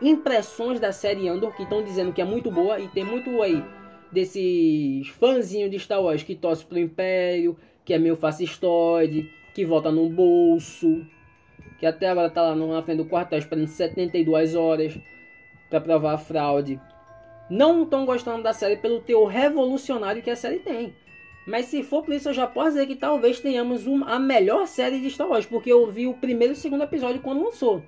Impressões 0.00 0.80
da 0.80 0.92
série 0.92 1.28
Andor, 1.28 1.54
que 1.54 1.62
estão 1.62 1.82
dizendo 1.82 2.12
que 2.12 2.20
é 2.20 2.24
muito 2.24 2.50
boa 2.50 2.80
e 2.80 2.88
tem 2.88 3.04
muito 3.04 3.40
aí 3.40 3.64
desses 4.10 5.08
fãzinhos 5.08 5.70
de 5.70 5.78
Star 5.78 6.02
Wars 6.02 6.22
que 6.22 6.34
torce 6.34 6.66
pro 6.66 6.78
Império, 6.78 7.56
que 7.84 7.94
é 7.94 7.98
meio 7.98 8.14
fascistoide, 8.14 9.30
que 9.54 9.64
vota 9.64 9.90
no 9.90 10.08
bolso, 10.08 11.06
que 11.78 11.86
até 11.86 12.08
agora 12.08 12.30
tá 12.30 12.42
lá 12.42 12.54
na 12.54 12.82
frente 12.82 12.98
do 12.98 13.06
quartel 13.06 13.38
esperando 13.38 13.66
72 13.66 14.54
horas 14.54 14.98
para 15.68 15.80
provar 15.80 16.14
a 16.14 16.18
fraude. 16.18 16.80
Não 17.50 17.82
estão 17.82 18.06
gostando 18.06 18.42
da 18.42 18.52
série 18.52 18.76
pelo 18.76 19.00
teor 19.00 19.26
revolucionário 19.26 20.22
que 20.22 20.30
a 20.30 20.36
série 20.36 20.60
tem. 20.60 20.94
Mas 21.46 21.66
se 21.66 21.82
for 21.82 22.04
por 22.04 22.14
isso, 22.14 22.28
eu 22.28 22.34
já 22.34 22.46
posso 22.46 22.70
dizer 22.70 22.86
que 22.86 22.94
talvez 22.94 23.40
tenhamos 23.40 23.86
uma, 23.86 24.14
a 24.14 24.18
melhor 24.18 24.66
série 24.66 25.00
de 25.00 25.10
Star 25.10 25.28
Wars, 25.28 25.44
porque 25.44 25.72
eu 25.72 25.86
vi 25.90 26.06
o 26.06 26.14
primeiro 26.14 26.54
e 26.54 26.56
o 26.56 26.58
segundo 26.58 26.84
episódio 26.84 27.20
quando 27.20 27.42
lançou. 27.42 27.82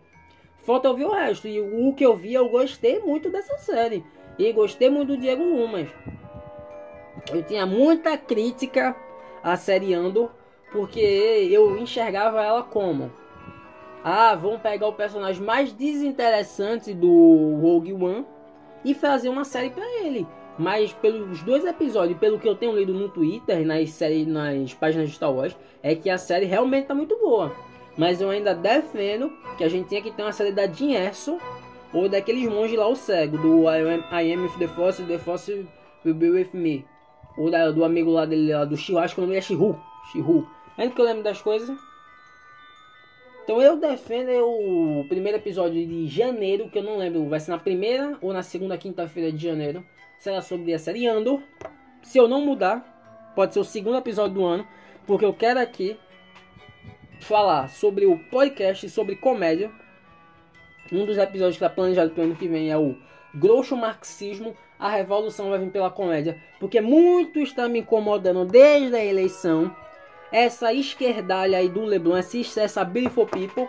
Falta 0.64 0.88
eu 0.88 0.96
ver 0.96 1.04
o 1.04 1.12
resto. 1.12 1.46
E 1.46 1.60
o 1.60 1.92
que 1.94 2.04
eu 2.04 2.16
vi, 2.16 2.34
eu 2.34 2.48
gostei 2.48 2.98
muito 2.98 3.30
dessa 3.30 3.56
série. 3.58 4.04
E 4.38 4.52
gostei 4.52 4.90
muito 4.90 5.08
do 5.08 5.16
Diego 5.16 5.44
Lumas. 5.44 5.88
Eu 7.32 7.42
tinha 7.42 7.64
muita 7.64 8.18
crítica 8.18 8.96
à 9.42 9.56
série 9.56 9.94
Andor, 9.94 10.32
porque 10.74 10.98
eu 11.00 11.78
enxergava 11.78 12.42
ela 12.42 12.64
como 12.64 13.12
ah, 14.02 14.34
vamos 14.34 14.60
pegar 14.60 14.88
o 14.88 14.92
personagem 14.92 15.42
mais 15.42 15.72
desinteressante 15.72 16.92
do 16.92 17.58
Rogue 17.62 17.94
One 17.94 18.26
e 18.84 18.92
fazer 18.92 19.30
uma 19.30 19.44
série 19.44 19.70
para 19.70 19.86
ele. 20.02 20.26
Mas 20.58 20.92
pelos 20.92 21.42
dois 21.42 21.64
episódios, 21.64 22.18
pelo 22.18 22.38
que 22.38 22.46
eu 22.46 22.54
tenho 22.54 22.76
lido 22.76 22.92
no 22.92 23.08
Twitter, 23.08 23.64
nas, 23.64 23.90
séries, 23.90 24.26
nas 24.26 24.74
páginas 24.74 25.08
de 25.08 25.14
Star 25.14 25.32
Wars, 25.32 25.56
é 25.82 25.94
que 25.94 26.10
a 26.10 26.18
série 26.18 26.44
realmente 26.44 26.88
tá 26.88 26.94
muito 26.94 27.16
boa. 27.18 27.50
Mas 27.96 28.20
eu 28.20 28.28
ainda 28.28 28.54
defendo 28.54 29.32
que 29.56 29.64
a 29.64 29.68
gente 29.68 29.88
tinha 29.88 30.02
que 30.02 30.10
ter 30.10 30.22
uma 30.22 30.32
série 30.32 30.52
da 30.52 30.66
Jim 30.66 30.92
Erso 30.92 31.38
ou 31.92 32.06
daqueles 32.06 32.46
monges 32.46 32.76
lá, 32.76 32.86
o 32.86 32.96
cego, 32.96 33.38
do 33.38 33.62
I 33.70 33.80
am, 33.80 34.04
I 34.12 34.32
am 34.34 34.42
with 34.42 34.58
the 34.58 34.68
Force, 34.68 35.02
the 35.02 35.18
Force 35.18 35.66
will 36.04 36.14
be 36.14 36.28
with 36.28 36.50
me. 36.52 36.84
Ou 37.38 37.50
da, 37.50 37.70
do 37.70 37.84
amigo 37.84 38.10
lá 38.10 38.26
dele, 38.26 38.52
lá, 38.52 38.66
do 38.66 38.76
Shihu, 38.76 38.98
acho 38.98 39.14
que 39.14 39.20
o 39.20 39.24
nome 39.24 39.36
é 39.36 39.40
Shihu. 39.40 39.80
Shihu. 40.12 40.46
Ainda 40.76 40.94
que 40.94 41.00
eu 41.00 41.04
lembro 41.04 41.22
das 41.22 41.40
coisas. 41.40 41.78
Então 43.44 43.60
eu 43.60 43.76
defendo 43.76 44.30
o 44.30 45.04
primeiro 45.08 45.38
episódio 45.38 45.86
de 45.86 46.06
janeiro, 46.08 46.70
que 46.70 46.78
eu 46.78 46.82
não 46.82 46.96
lembro, 46.96 47.28
vai 47.28 47.38
ser 47.38 47.50
na 47.50 47.58
primeira 47.58 48.16
ou 48.22 48.32
na 48.32 48.42
segunda 48.42 48.78
quinta-feira 48.78 49.30
de 49.30 49.42
janeiro 49.42 49.84
será 50.24 50.40
sobre 50.40 50.72
a 50.72 50.78
série 50.78 51.06
Andor. 51.06 51.42
Se 52.02 52.16
eu 52.16 52.26
não 52.26 52.40
mudar, 52.40 53.32
pode 53.34 53.52
ser 53.52 53.60
o 53.60 53.64
segundo 53.64 53.98
episódio 53.98 54.34
do 54.34 54.44
ano, 54.44 54.66
porque 55.06 55.24
eu 55.24 55.34
quero 55.34 55.60
aqui 55.60 55.98
falar 57.20 57.68
sobre 57.68 58.06
o 58.06 58.18
podcast 58.30 58.88
sobre 58.88 59.16
comédia. 59.16 59.70
Um 60.90 61.04
dos 61.04 61.18
episódios 61.18 61.58
que 61.58 61.64
está 61.64 61.68
planejado 61.68 62.10
para 62.12 62.22
o 62.22 62.24
ano 62.24 62.36
que 62.36 62.48
vem 62.48 62.70
é 62.70 62.78
o 62.78 62.96
Grosso 63.34 63.76
Marxismo, 63.76 64.56
a 64.78 64.88
revolução 64.88 65.50
vai 65.50 65.58
vir 65.58 65.70
pela 65.70 65.90
comédia, 65.90 66.40
porque 66.58 66.80
muito 66.80 67.40
está 67.40 67.68
me 67.68 67.80
incomodando 67.80 68.46
desde 68.46 68.96
a 68.96 69.04
eleição. 69.04 69.74
Essa 70.34 70.72
esquerdalha 70.72 71.58
aí 71.58 71.68
do 71.68 71.84
Leblon, 71.84 72.16
essa, 72.16 72.60
essa 72.60 72.84
Beautiful 72.84 73.24
People, 73.24 73.68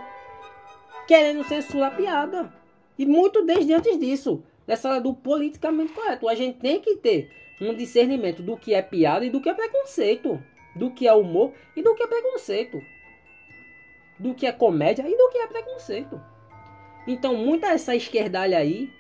querendo 1.07 1.43
censurar 1.43 1.93
a 1.93 1.95
piada. 1.95 2.51
E 2.97 3.05
muito 3.05 3.45
desde 3.45 3.71
antes 3.71 3.99
disso 3.99 4.43
dessa 4.65 4.97
do 4.97 5.13
politicamente 5.13 5.93
correto. 5.93 6.27
A 6.27 6.33
gente 6.33 6.57
tem 6.57 6.81
que 6.81 6.95
ter 6.95 7.29
um 7.61 7.71
discernimento 7.75 8.41
do 8.41 8.57
que 8.57 8.73
é 8.73 8.81
piada 8.81 9.23
e 9.23 9.29
do 9.29 9.39
que 9.39 9.47
é 9.47 9.53
preconceito, 9.53 10.43
do 10.75 10.89
que 10.89 11.07
é 11.07 11.13
humor 11.13 11.53
e 11.75 11.83
do 11.83 11.93
que 11.93 12.01
é 12.01 12.07
preconceito, 12.07 12.81
do 14.17 14.33
que 14.33 14.47
é 14.47 14.51
comédia 14.51 15.07
e 15.07 15.15
do 15.15 15.29
que 15.29 15.37
é 15.37 15.45
preconceito. 15.45 16.19
Então, 17.07 17.35
muita 17.35 17.67
essa 17.67 17.95
esquerdalha 17.95 18.57
aí, 18.57 18.91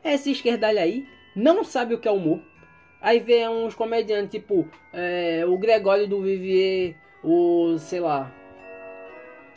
essa 0.00 0.30
esquerdalha 0.30 0.80
aí 0.80 1.08
não 1.34 1.64
sabe 1.64 1.92
o 1.92 1.98
que 1.98 2.06
é 2.06 2.12
humor. 2.12 2.40
Aí 3.04 3.20
vem 3.20 3.46
uns 3.46 3.74
comediantes 3.74 4.30
tipo 4.30 4.66
é, 4.90 5.44
o 5.46 5.58
Gregório 5.58 6.08
do 6.08 6.22
Vivier, 6.22 6.94
o 7.22 7.76
sei 7.78 8.00
lá, 8.00 8.32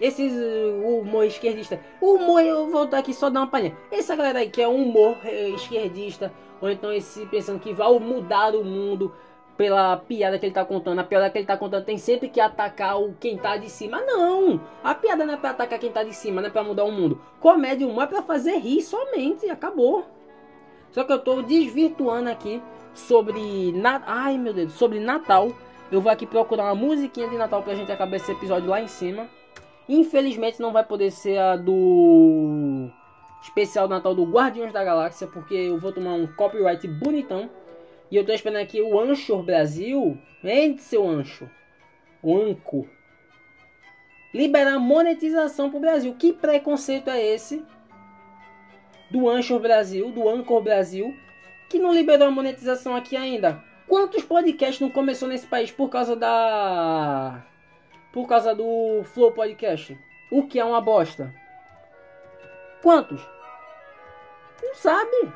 esses 0.02 0.34
uh, 0.34 1.00
humor 1.00 1.26
esquerdista. 1.26 1.80
O 2.02 2.16
humor, 2.16 2.42
eu 2.42 2.70
vou 2.70 2.90
aqui 2.92 3.14
só 3.14 3.30
dar 3.30 3.40
uma 3.40 3.48
palhinha. 3.48 3.76
Essa 3.90 4.18
galera 4.18 4.40
aí 4.40 4.50
que 4.50 4.62
é 4.62 4.68
um 4.68 4.84
humor 4.84 5.18
eh, 5.24 5.50
esquerdista, 5.50 6.32
ou 6.60 6.70
então 6.70 6.92
esse 6.92 7.26
pensando 7.28 7.58
que 7.58 7.74
vai 7.74 7.90
mudar 7.98 8.54
o 8.54 8.66
mundo 8.66 9.16
pela 9.56 9.96
piada 9.96 10.38
que 10.38 10.46
ele 10.46 10.54
tá 10.54 10.66
contando. 10.66 11.00
A 11.00 11.06
piada 11.06 11.30
que 11.30 11.38
ele 11.38 11.48
tá 11.48 11.56
contando 11.56 11.86
tem 11.86 11.98
sempre 11.98 12.28
que 12.28 12.42
atacar 12.42 13.02
o 13.02 13.14
quem 13.20 13.38
tá 13.38 13.56
de 13.56 13.70
cima. 13.70 14.02
Não! 14.02 14.62
A 14.84 14.94
piada 14.94 15.26
não 15.26 15.36
é 15.36 15.38
pra 15.38 15.52
atacar 15.52 15.80
quem 15.80 15.90
tá 15.90 16.04
de 16.04 16.14
cima, 16.14 16.42
não 16.42 16.50
é 16.50 16.52
pra 16.52 16.66
mudar 16.66 16.84
o 16.84 16.92
mundo. 16.92 17.22
Comédia 17.40 17.88
humor 17.88 18.04
é 18.04 18.08
pra 18.08 18.22
fazer 18.22 18.58
rir 18.58 18.82
somente. 18.82 19.50
Acabou. 19.50 20.06
Só 20.92 21.04
que 21.04 21.12
eu 21.12 21.20
tô 21.20 21.42
desvirtuando 21.42 22.30
aqui 22.30 22.62
sobre. 23.00 23.74
Ai 24.06 24.38
meu 24.38 24.54
Deus, 24.54 24.74
sobre 24.74 25.00
Natal. 25.00 25.52
Eu 25.92 26.02
vou 26.02 26.12
aqui 26.12 26.26
procurar 26.26 26.66
uma 26.66 26.76
musiquinha 26.76 27.30
de 27.30 27.38
Natal 27.38 27.64
pra 27.64 27.76
gente 27.76 27.92
acabar 27.92 28.18
esse 28.18 28.32
episódio 28.32 28.70
lá 28.70 28.82
em 28.82 28.88
cima. 28.88 29.28
Infelizmente 29.88 30.60
não 30.60 30.74
vai 30.74 30.84
poder 30.84 31.12
ser 31.12 31.38
a 31.38 31.56
do 31.56 32.90
especial 33.42 33.88
Natal 33.88 34.14
do 34.14 34.26
Guardiões 34.26 34.74
da 34.74 34.84
Galáxia, 34.84 35.28
porque 35.28 35.54
eu 35.54 35.80
vou 35.80 35.94
tomar 35.94 36.14
um 36.14 36.28
copyright 36.28 36.86
bonitão. 36.88 37.50
E 38.12 38.16
eu 38.16 38.26
tô 38.26 38.34
esperando 38.34 38.62
aqui 38.62 38.82
o 38.82 39.00
Anchor 39.00 39.44
Brasil, 39.44 40.18
entre 40.44 40.82
seu 40.82 41.08
Ancho, 41.08 41.50
o 42.22 42.38
Anco, 42.38 42.88
liberar 44.34 44.80
monetização 44.80 45.70
pro 45.70 45.80
Brasil. 45.80 46.16
Que 46.18 46.34
preconceito 46.34 47.10
é 47.10 47.22
esse 47.22 47.66
do 49.10 49.30
Anchor 49.30 49.60
Brasil, 49.60 50.12
do 50.12 50.28
Anchor 50.28 50.62
Brasil, 50.62 51.14
que 51.70 51.80
não 51.80 51.94
liberou 51.94 52.28
a 52.28 52.32
monetização 52.32 52.96
aqui 52.96 53.16
ainda? 53.16 53.64
Quantos 53.88 54.24
podcasts 54.24 54.80
não 54.80 54.90
começou 54.90 55.28
nesse 55.28 55.48
país 55.48 55.72
por 55.72 55.90
causa 55.90 56.16
da 56.16 57.46
por 58.12 58.28
causa 58.28 58.56
do 58.56 59.04
Flow 59.04 59.32
Podcast. 59.32 59.98
O 60.32 60.48
que 60.48 60.60
é 60.60 60.66
uma 60.66 60.82
bosta. 60.82 61.34
Quantos? 62.82 63.22
Não 64.62 64.74
sabe. 64.76 65.32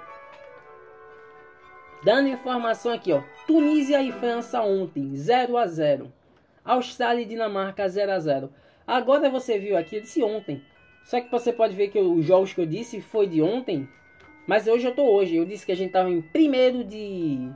Dando 2.03 2.29
informação 2.29 2.91
aqui, 2.91 3.13
ó. 3.13 3.21
Tunísia 3.45 4.01
e 4.01 4.11
França 4.11 4.61
ontem, 4.61 5.15
0 5.15 5.57
a 5.57 5.67
0 5.67 6.11
Austrália 6.65 7.21
e 7.21 7.25
Dinamarca, 7.25 7.87
0 7.87 8.11
a 8.11 8.19
0 8.19 8.53
Agora 8.87 9.29
você 9.29 9.59
viu 9.59 9.77
aqui, 9.77 9.97
eu 9.97 10.01
disse 10.01 10.23
ontem. 10.23 10.63
Só 11.03 11.21
que 11.21 11.29
você 11.29 11.53
pode 11.53 11.75
ver 11.75 11.89
que 11.89 11.99
os 11.99 12.25
jogos 12.25 12.53
que 12.53 12.61
eu 12.61 12.65
disse 12.65 13.01
foi 13.01 13.27
de 13.27 13.41
ontem. 13.41 13.87
Mas 14.47 14.67
hoje 14.67 14.87
eu 14.87 14.95
tô 14.95 15.03
hoje. 15.03 15.35
Eu 15.35 15.45
disse 15.45 15.65
que 15.65 15.71
a 15.71 15.75
gente 15.75 15.91
tava 15.91 16.09
em 16.09 16.17
1 16.17 16.83
de 16.83 17.49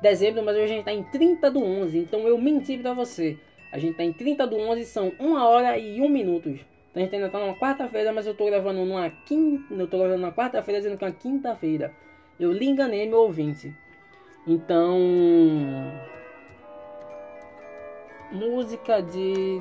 dezembro, 0.00 0.44
mas 0.44 0.56
hoje 0.56 0.64
a 0.64 0.68
gente 0.68 0.84
tá 0.84 0.92
em 0.92 1.02
30 1.02 1.50
do 1.50 1.62
11. 1.62 1.98
Então 1.98 2.20
eu 2.20 2.38
menti 2.38 2.78
pra 2.78 2.92
você. 2.94 3.38
A 3.72 3.78
gente 3.78 3.96
tá 3.96 4.04
em 4.04 4.12
30 4.12 4.46
do 4.46 4.56
11, 4.56 4.84
são 4.84 5.12
1 5.18 5.34
hora 5.34 5.78
e 5.78 6.00
1 6.00 6.08
minutos. 6.08 6.60
Então 6.90 7.02
a 7.02 7.04
gente 7.04 7.14
ainda 7.14 7.28
tá 7.28 7.38
numa 7.38 7.54
quarta-feira, 7.54 8.12
mas 8.12 8.26
eu 8.26 8.34
tô 8.34 8.46
gravando 8.46 8.84
numa 8.84 9.10
quinta. 9.10 9.74
Eu 9.74 9.86
tô 9.86 9.98
gravando 9.98 10.22
na 10.22 10.32
quarta-feira, 10.32 10.80
dizendo 10.80 10.96
que 10.98 11.04
é 11.04 11.08
uma 11.08 11.14
quinta-feira. 11.14 11.92
Eu 12.38 12.52
lhe 12.52 12.66
enganei, 12.66 13.06
meu 13.08 13.18
ouvinte. 13.18 13.74
Então. 14.46 14.98
Música 18.32 19.00
de 19.00 19.58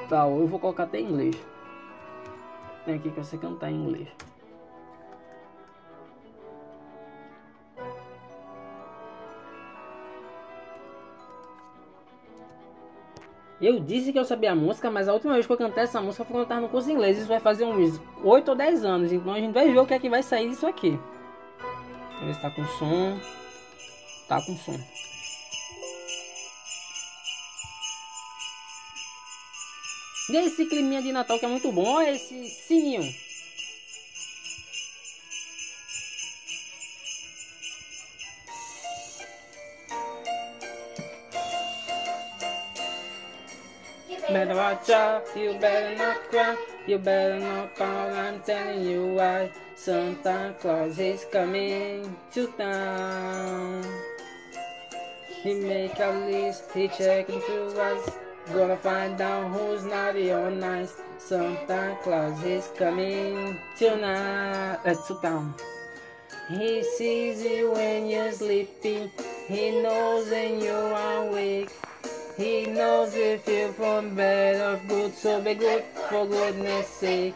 Natal. 0.00 0.40
Eu 0.40 0.46
vou 0.46 0.58
colocar 0.58 0.84
até 0.84 1.00
em 1.00 1.04
inglês. 1.04 1.53
Tem 2.84 2.96
aqui 2.96 3.10
que 3.10 3.18
você 3.18 3.38
cantar 3.38 3.70
em 3.70 3.76
inglês. 3.76 4.08
Eu 13.60 13.80
disse 13.80 14.12
que 14.12 14.18
eu 14.18 14.24
sabia 14.24 14.52
a 14.52 14.54
música, 14.54 14.90
mas 14.90 15.08
a 15.08 15.14
última 15.14 15.32
vez 15.32 15.46
que 15.46 15.52
eu 15.52 15.56
cantei 15.56 15.84
essa 15.84 15.98
música 15.98 16.24
foi 16.24 16.42
eu 16.42 16.46
tava 16.46 16.60
no 16.60 16.68
curso 16.68 16.86
de 16.88 16.92
inglês. 16.92 17.16
Isso 17.16 17.28
vai 17.28 17.40
fazer 17.40 17.64
uns 17.64 17.98
8 18.22 18.48
ou 18.50 18.54
10 18.54 18.84
anos. 18.84 19.12
Então 19.12 19.32
a 19.32 19.40
gente 19.40 19.54
vai 19.54 19.70
ver 19.70 19.78
o 19.78 19.86
que 19.86 19.94
é 19.94 19.98
que 19.98 20.10
vai 20.10 20.22
sair 20.22 20.50
disso 20.50 20.66
aqui. 20.66 20.98
Deixa 22.10 22.22
eu 22.22 22.26
ver 22.26 22.34
se 22.34 22.42
tá 22.42 22.50
com 22.50 22.64
som. 22.64 23.18
Tá 24.28 24.42
com 24.44 24.54
som. 24.56 24.78
E 30.30 30.36
esse 30.36 30.64
climinha 30.64 31.02
de 31.02 31.12
Natal 31.12 31.38
que 31.38 31.44
é 31.44 31.48
muito 31.48 31.70
bom. 31.70 31.84
Olha 31.84 32.12
esse 32.12 32.48
sininho. 32.48 33.02
Better 44.30 44.56
watch 44.56 44.90
out, 44.90 45.38
you 45.38 45.54
better 45.60 45.96
not 45.96 46.28
cry, 46.30 46.56
you 46.88 46.98
better 46.98 47.38
not 47.38 47.74
pout, 47.76 48.10
I'm 48.12 48.40
telling 48.40 48.82
you 48.82 49.14
why. 49.16 49.50
Santa 49.76 50.54
Claus 50.60 50.98
is 50.98 51.24
coming 51.30 52.16
to 52.32 52.46
town. 52.56 53.82
He 55.42 55.54
make 55.54 56.00
a 56.00 56.10
list, 56.26 56.64
he 56.74 56.88
checking 56.88 57.40
through 57.42 57.78
us. 57.78 58.23
Gonna 58.52 58.76
find 58.76 59.20
out 59.20 59.50
who's 59.52 59.84
naughty 59.84 60.30
or 60.30 60.50
nice. 60.50 60.94
Santa 61.18 61.96
Claus 62.02 62.44
is 62.44 62.68
coming 62.76 63.58
tonight, 63.76 64.78
uh, 64.84 64.94
to 64.94 65.14
town. 65.22 65.54
He 66.50 66.84
sees 66.84 67.42
you 67.42 67.72
when 67.72 68.06
you're 68.06 68.32
sleeping. 68.32 69.10
He 69.48 69.82
knows 69.82 70.30
when 70.30 70.60
you're 70.60 70.92
awake. 70.92 71.70
He 72.36 72.66
knows 72.66 73.14
if 73.14 73.48
you're 73.48 73.72
from 73.72 74.14
bad 74.14 74.60
or 74.60 74.80
good, 74.88 75.14
so 75.14 75.40
be 75.40 75.54
good 75.54 75.82
for 76.10 76.26
goodness 76.26 76.86
sake. 76.88 77.34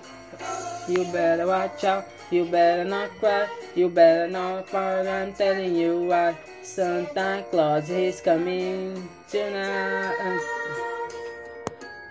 You 0.89 1.05
better 1.11 1.47
watch 1.47 1.85
out, 1.85 2.07
you 2.31 2.45
better 2.45 2.85
not 2.85 3.11
cry, 3.19 3.49
you 3.75 3.89
better 3.89 4.29
not 4.29 4.67
pout, 4.67 5.07
I'm 5.07 5.33
telling 5.33 5.75
you 5.75 6.03
why. 6.03 6.37
Santa 6.63 7.45
Claus 7.51 7.89
is 7.89 8.21
coming 8.21 9.09
tonight. 9.31 10.77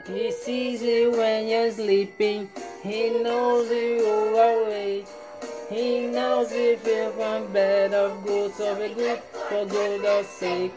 He 0.08 0.32
sees 0.32 0.82
you 0.82 1.12
when 1.12 1.50
you're 1.50 1.70
sleeping, 1.70 2.50
he 2.82 3.10
knows 3.22 3.70
you 3.70 4.08
awake. 4.08 5.06
He 5.70 6.08
knows 6.08 6.48
if 6.54 6.86
you're 6.88 7.12
from 7.12 7.52
bad 7.52 7.93
or 7.93 8.15
good, 8.24 8.54
so 8.54 8.74
be 8.76 8.93
good 8.93 9.20
for 9.50 9.65
goodness 9.65 10.28
sake. 10.30 10.72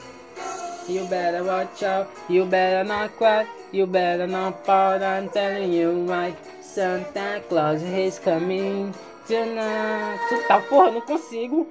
You 0.88 1.06
better 1.06 1.44
watch 1.44 1.80
out, 1.84 2.10
you 2.28 2.44
better 2.44 2.82
not 2.82 3.16
cry, 3.16 3.46
you 3.70 3.86
better 3.86 4.26
not 4.26 4.64
pout, 4.64 5.00
I'm 5.00 5.28
telling 5.28 5.72
you 5.72 6.06
why. 6.06 6.34
Santa 6.60 7.40
Claus 7.48 7.82
is 7.82 8.18
coming 8.18 8.92
tonight. 9.28 10.18
Tá, 10.48 10.60
porra, 10.60 10.90
não 10.90 11.00
consigo. 11.02 11.68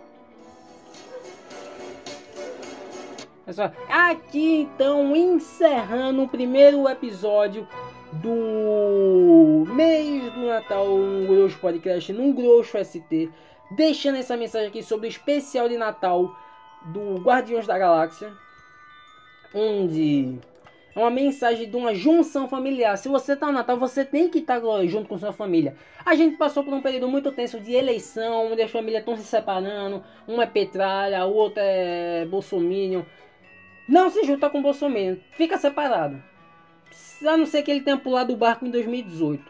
Pessoal, 3.50 3.72
aqui 3.90 4.62
então 4.62 5.16
encerrando 5.16 6.22
o 6.22 6.30
primeiro 6.30 6.88
episódio 6.88 7.68
do 8.14 9.66
mês 9.74 10.32
do 10.34 10.46
Natal 10.46 10.88
no 10.88 11.28
Grosso 11.28 11.58
Podcast, 11.58 12.14
num 12.14 12.32
Grosso 12.32 12.78
ST, 12.78 13.28
deixando 13.72 14.20
essa 14.20 14.38
mensagem 14.38 14.68
aqui 14.68 14.84
sobre 14.84 15.08
o 15.08 15.10
especial 15.10 15.68
de 15.68 15.80
Natal 15.80 16.32
do 16.94 17.16
Guardiões 17.24 17.66
da 17.66 17.76
Galáxia 17.76 18.32
onde 19.52 20.38
é 20.96 21.00
uma 21.00 21.10
mensagem 21.10 21.68
de 21.68 21.76
uma 21.76 21.96
junção 21.96 22.48
familiar. 22.48 22.98
Se 23.00 23.10
você 23.10 23.34
está 23.34 23.48
no 23.48 23.54
Natal, 23.54 23.78
você 23.78 24.06
tem 24.06 24.30
que 24.30 24.40
estar 24.40 24.62
tá 24.62 24.86
junto 24.86 25.08
com 25.08 25.18
sua 25.18 25.34
família. 25.34 25.76
A 26.06 26.14
gente 26.14 26.38
passou 26.38 26.64
por 26.64 26.74
um 26.74 26.82
período 26.82 27.08
muito 27.08 27.32
tenso 27.32 27.60
de 27.60 27.74
eleição, 27.74 28.52
onde 28.52 28.62
as 28.62 28.70
famílias 28.70 29.02
estão 29.02 29.18
se 29.18 29.24
separando. 29.24 30.04
Uma 30.28 30.44
é 30.44 30.46
petralha, 30.46 31.22
a 31.22 31.26
outra 31.26 31.64
é 31.64 32.26
bolsominion. 32.26 33.02
Não 33.90 34.12
se 34.12 34.24
junta 34.24 34.52
com 34.52 34.60
o 34.60 34.62
Bolsonaro, 34.62 35.20
fica 35.32 35.58
separado. 35.58 36.22
A 37.28 37.36
não 37.36 37.48
ser 37.48 37.64
que 37.64 37.72
ele 37.72 37.82
tenha 37.82 37.98
pulado 37.98 38.32
o 38.32 38.38
barco 38.38 38.64
em 38.64 38.70
2018. 38.70 39.44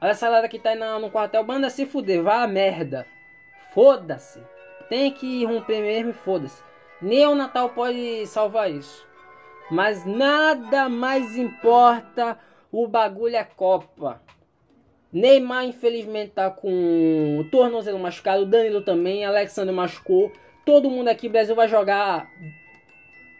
Olha 0.00 0.10
essa 0.12 0.26
galera 0.26 0.48
que 0.48 0.58
tá 0.58 0.70
aí 0.70 0.78
no 0.78 1.10
quartel, 1.10 1.44
banda 1.44 1.68
se 1.68 1.84
fuder, 1.84 2.22
vá 2.22 2.42
a 2.42 2.48
merda. 2.48 3.06
Foda-se. 3.74 4.42
Tem 4.88 5.12
que 5.12 5.44
romper 5.44 5.82
mesmo, 5.82 6.14
foda-se. 6.14 6.62
Nem 7.02 7.26
o 7.26 7.34
Natal 7.34 7.68
pode 7.68 8.26
salvar 8.28 8.70
isso. 8.70 9.06
Mas 9.70 10.06
nada 10.06 10.88
mais 10.88 11.36
importa. 11.36 12.38
O 12.72 12.88
bagulho 12.88 13.36
é 13.36 13.44
Copa. 13.44 14.22
Neymar, 15.12 15.64
infelizmente, 15.66 16.32
tá 16.32 16.50
com 16.50 17.38
o 17.38 17.50
tornozelo 17.50 17.98
machucado. 17.98 18.46
Danilo 18.46 18.80
também. 18.80 19.22
Alexandre 19.22 19.74
machucou. 19.74 20.32
Todo 20.64 20.90
mundo 20.90 21.08
aqui. 21.08 21.26
O 21.26 21.30
Brasil 21.30 21.54
vai 21.54 21.68
jogar 21.68 22.26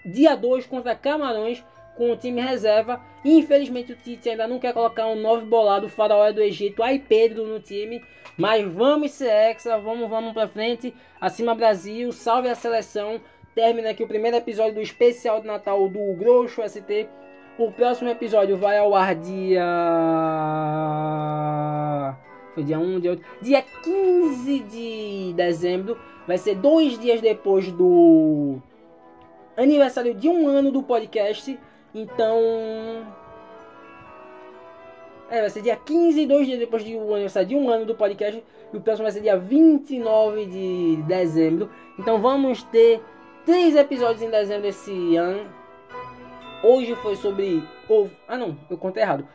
dia 0.05 0.35
2 0.35 0.67
contra 0.67 0.95
Camarões 0.95 1.65
com 1.97 2.11
o 2.11 2.17
time 2.17 2.41
reserva. 2.41 3.01
Infelizmente, 3.25 3.93
o 3.93 3.97
Tite 3.97 4.31
ainda 4.31 4.47
não 4.47 4.59
quer 4.59 4.73
colocar 4.73 5.07
um 5.07 5.21
novo 5.21 5.45
bolado. 5.47 5.87
O 5.87 5.91
faraó 5.91 6.31
do 6.33 6.43
Egito. 6.43 6.83
Aí 6.83 6.99
Pedro 6.99 7.47
no 7.47 7.61
time. 7.61 8.03
Mas 8.37 8.67
vamos 8.73 9.11
ser 9.11 9.31
hexa. 9.31 9.79
Vamos, 9.79 10.09
vamos 10.09 10.33
pra 10.33 10.49
frente. 10.49 10.95
Acima 11.21 11.55
Brasil. 11.55 12.11
Salve 12.13 12.49
a 12.49 12.55
seleção 12.55 13.21
termina 13.55 13.91
aqui 13.91 14.03
o 14.03 14.09
primeiro 14.09 14.37
episódio 14.37 14.75
do 14.75 14.81
especial 14.81 15.41
de 15.41 15.47
Natal 15.47 15.89
do 15.89 16.15
Grosso 16.15 16.63
ST. 16.67 17.09
O 17.59 17.71
próximo 17.71 18.09
episódio 18.09 18.57
vai 18.57 18.79
ao 18.79 18.95
ar 18.95 19.15
dia. 19.15 19.63
Foi 22.55 22.65
dia 22.65 22.79
1, 22.79 23.01
dia 23.01 23.11
8. 23.11 23.23
Dia 23.43 23.63
15 23.63 24.59
de 24.61 25.33
dezembro. 25.35 25.99
Vai 26.27 26.39
ser 26.39 26.55
dois 26.55 26.99
dias 26.99 27.21
depois 27.21 27.71
do 27.73 28.59
aniversário 29.61 30.15
de 30.15 30.29
um 30.29 30.49
ano 30.49 30.71
do 30.71 30.83
podcast. 30.83 31.59
Então. 31.95 32.39
É, 35.31 35.41
vai 35.41 35.51
ser 35.51 35.63
dia 35.63 35.77
15, 35.77 36.27
dois 36.27 36.47
dias 36.47 36.59
depois 36.59 36.83
do 36.83 37.15
aniversário 37.15 37.49
de 37.49 37.55
um 37.55 37.69
ano 37.71 37.87
do 37.87 37.95
podcast. 37.95 38.43
E 38.73 38.77
o 38.77 38.81
próximo 38.81 39.05
vai 39.05 39.13
ser 39.13 39.21
dia 39.21 39.39
29 39.39 40.47
de 40.47 41.03
dezembro. 41.03 41.71
Então 41.99 42.21
vamos 42.21 42.63
ter 42.65 43.03
três 43.45 43.77
episódios 43.77 44.23
em 44.23 44.31
dezembro 44.31 44.63
desse 44.63 45.17
ano. 45.17 45.49
Hoje 46.63 46.95
foi 46.97 47.17
sobre. 47.17 47.63
Ah 48.29 48.37
não, 48.37 48.57
eu 48.69 48.77
contei 48.77 49.03
errado. 49.03 49.27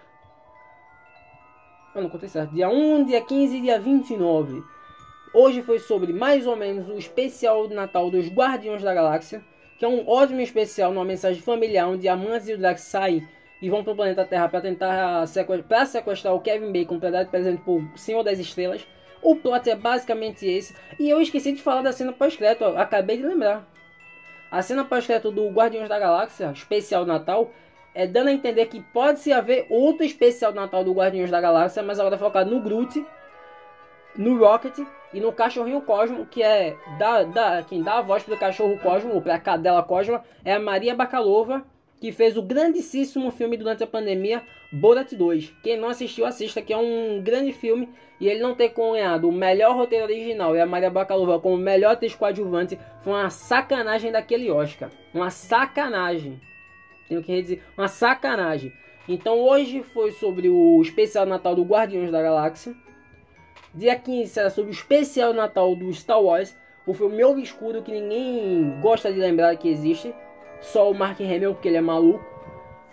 Eu 1.95 2.01
não 2.01 2.09
contei 2.09 2.27
certo. 2.27 2.53
Dia 2.53 2.67
1, 2.67 3.05
dia 3.05 3.21
15 3.21 3.57
e 3.57 3.61
dia 3.61 3.79
29. 3.79 4.61
Hoje 5.33 5.61
foi 5.61 5.79
sobre 5.79 6.13
mais 6.13 6.45
ou 6.45 6.55
menos 6.55 6.89
o 6.89 6.97
especial 6.97 7.67
de 7.67 7.73
Natal 7.73 8.11
dos 8.11 8.27
Guardiões 8.27 8.83
da 8.83 8.93
Galáxia. 8.93 9.43
Que 9.77 9.85
é 9.85 9.87
um 9.87 10.07
ótimo 10.07 10.41
especial, 10.41 10.91
numa 10.93 11.05
mensagem 11.05 11.41
familiar, 11.41 11.87
onde 11.87 12.07
Amantes 12.07 12.47
e 12.47 12.53
o 12.53 12.57
Drax 12.57 12.81
saem 12.81 13.27
e 13.61 13.69
vão 13.69 13.83
para 13.83 13.93
o 13.93 13.95
planeta 13.95 14.25
Terra 14.25 14.47
para 14.47 14.61
tentar 14.61 15.25
sequestrar, 15.27 15.87
sequestrar 15.87 16.33
o 16.33 16.39
Kevin 16.39 16.71
Bacon 16.71 16.99
para 16.99 17.11
dar 17.11 17.25
presente 17.25 17.61
por 17.61 17.81
Senhor 17.95 18.23
das 18.23 18.39
Estrelas. 18.39 18.85
O 19.21 19.35
plot 19.35 19.69
é 19.69 19.75
basicamente 19.75 20.45
esse. 20.45 20.75
E 20.99 21.09
eu 21.09 21.19
esqueci 21.19 21.51
de 21.51 21.61
falar 21.61 21.81
da 21.81 21.91
cena 21.91 22.13
pós-crédito, 22.13 22.63
acabei 22.63 23.17
de 23.17 23.23
lembrar. 23.23 23.67
A 24.51 24.61
cena 24.61 24.85
pós-crédito 24.85 25.31
do 25.31 25.49
Guardiões 25.49 25.89
da 25.89 25.97
Galáxia, 25.97 26.51
especial 26.51 27.05
Natal, 27.05 27.51
é 27.93 28.05
dando 28.05 28.27
a 28.27 28.33
entender 28.33 28.67
que 28.67 28.81
pode 28.93 29.19
se 29.19 29.33
haver 29.33 29.65
outro 29.69 30.05
especial 30.05 30.53
Natal 30.53 30.83
do 30.83 30.93
Guardiões 30.93 31.31
da 31.31 31.41
Galáxia, 31.41 31.81
mas 31.81 31.99
agora 31.99 32.17
focado 32.17 32.51
no 32.51 32.61
Groot. 32.61 33.03
no 34.15 34.37
Rocket 34.37 34.77
e 35.15 35.19
no 35.21 35.31
Cachorrinho 35.31 35.81
Cosmo, 35.81 36.25
que 36.25 36.43
é 36.43 36.75
da, 36.99 37.23
da, 37.23 37.63
quem 37.63 37.81
dá 37.81 37.99
a 37.99 38.01
voz 38.01 38.21
para 38.21 38.35
o 38.35 38.37
Cachorro 38.37 38.77
Cosmo, 38.79 39.13
ou 39.13 39.21
para 39.21 39.35
a 39.35 39.39
cadela 39.39 39.81
Cosmo, 39.81 40.19
é 40.43 40.53
a 40.53 40.59
Maria 40.59 40.93
Bacalova, 40.93 41.65
que 42.01 42.11
fez 42.11 42.35
o 42.35 42.41
grandíssimo 42.41 43.31
filme 43.31 43.55
durante 43.55 43.81
a 43.81 43.87
pandemia, 43.87 44.43
Borat 44.73 45.13
2. 45.13 45.53
Quem 45.63 45.77
não 45.77 45.87
assistiu, 45.87 46.25
assista, 46.25 46.61
que 46.61 46.73
é 46.73 46.77
um 46.77 47.21
grande 47.23 47.53
filme. 47.53 47.87
E 48.19 48.27
ele 48.27 48.41
não 48.41 48.53
ter 48.55 48.69
cunhado 48.69 49.29
o 49.29 49.31
melhor 49.31 49.75
roteiro 49.75 50.03
original 50.05 50.55
e 50.55 50.59
a 50.59 50.65
Maria 50.65 50.89
Bacalova 50.89 51.39
como 51.39 51.57
melhor 51.57 51.93
atriz 51.93 52.13
coadjuvante 52.13 52.77
foi 53.01 53.13
uma 53.13 53.29
sacanagem 53.29 54.11
daquele 54.11 54.51
Oscar. 54.51 54.89
Uma 55.13 55.29
sacanagem. 55.29 56.39
Tenho 57.07 57.23
que 57.23 57.41
dizer, 57.41 57.63
uma 57.77 57.87
sacanagem. 57.87 58.73
Então 59.07 59.39
hoje 59.39 59.81
foi 59.81 60.11
sobre 60.11 60.49
o 60.49 60.81
especial 60.81 61.25
Natal 61.25 61.55
do 61.55 61.63
Guardiões 61.63 62.11
da 62.11 62.21
Galáxia. 62.21 62.75
Dia 63.75 63.99
15 63.99 64.29
será 64.29 64.49
sobre 64.49 64.71
o 64.71 64.73
especial 64.73 65.33
Natal 65.33 65.75
do 65.75 65.91
Star 65.91 66.21
Wars. 66.21 66.55
O 66.87 66.93
filme 66.93 67.21
obscuro 67.25 67.81
que 67.81 67.91
ninguém 67.91 68.79
gosta 68.81 69.11
de 69.11 69.19
lembrar 69.19 69.53
que 69.57 69.67
existe. 69.67 70.15
Só 70.61 70.89
o 70.89 70.95
Mark 70.95 71.19
Hamill, 71.19 71.53
porque 71.53 71.67
ele 71.67 71.75
é 71.75 71.81
maluco. 71.81 72.23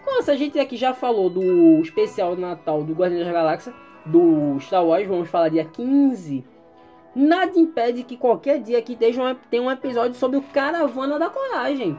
Nossa, 0.05 0.33
a 0.33 0.37
gente 0.37 0.59
aqui 0.59 0.77
já 0.77 0.93
falou 0.93 1.31
do 1.31 1.81
especial 1.81 2.35
Natal 2.35 2.83
do 2.83 2.95
Guardiões 2.95 3.25
da 3.25 3.33
Galáxia. 3.33 3.73
Do 4.05 4.59
Star 4.59 4.85
Wars, 4.85 5.07
vamos 5.07 5.29
falar 5.29 5.51
dia 5.51 5.65
15. 5.65 6.45
Nada 7.15 7.57
impede 7.57 8.03
que 8.03 8.17
qualquer 8.17 8.59
dia 8.59 8.79
aqui 8.79 8.97
tenha 8.97 9.63
um 9.63 9.71
episódio 9.71 10.15
sobre 10.15 10.39
o 10.39 10.43
Caravana 10.43 11.17
da 11.17 11.31
Coragem. 11.31 11.97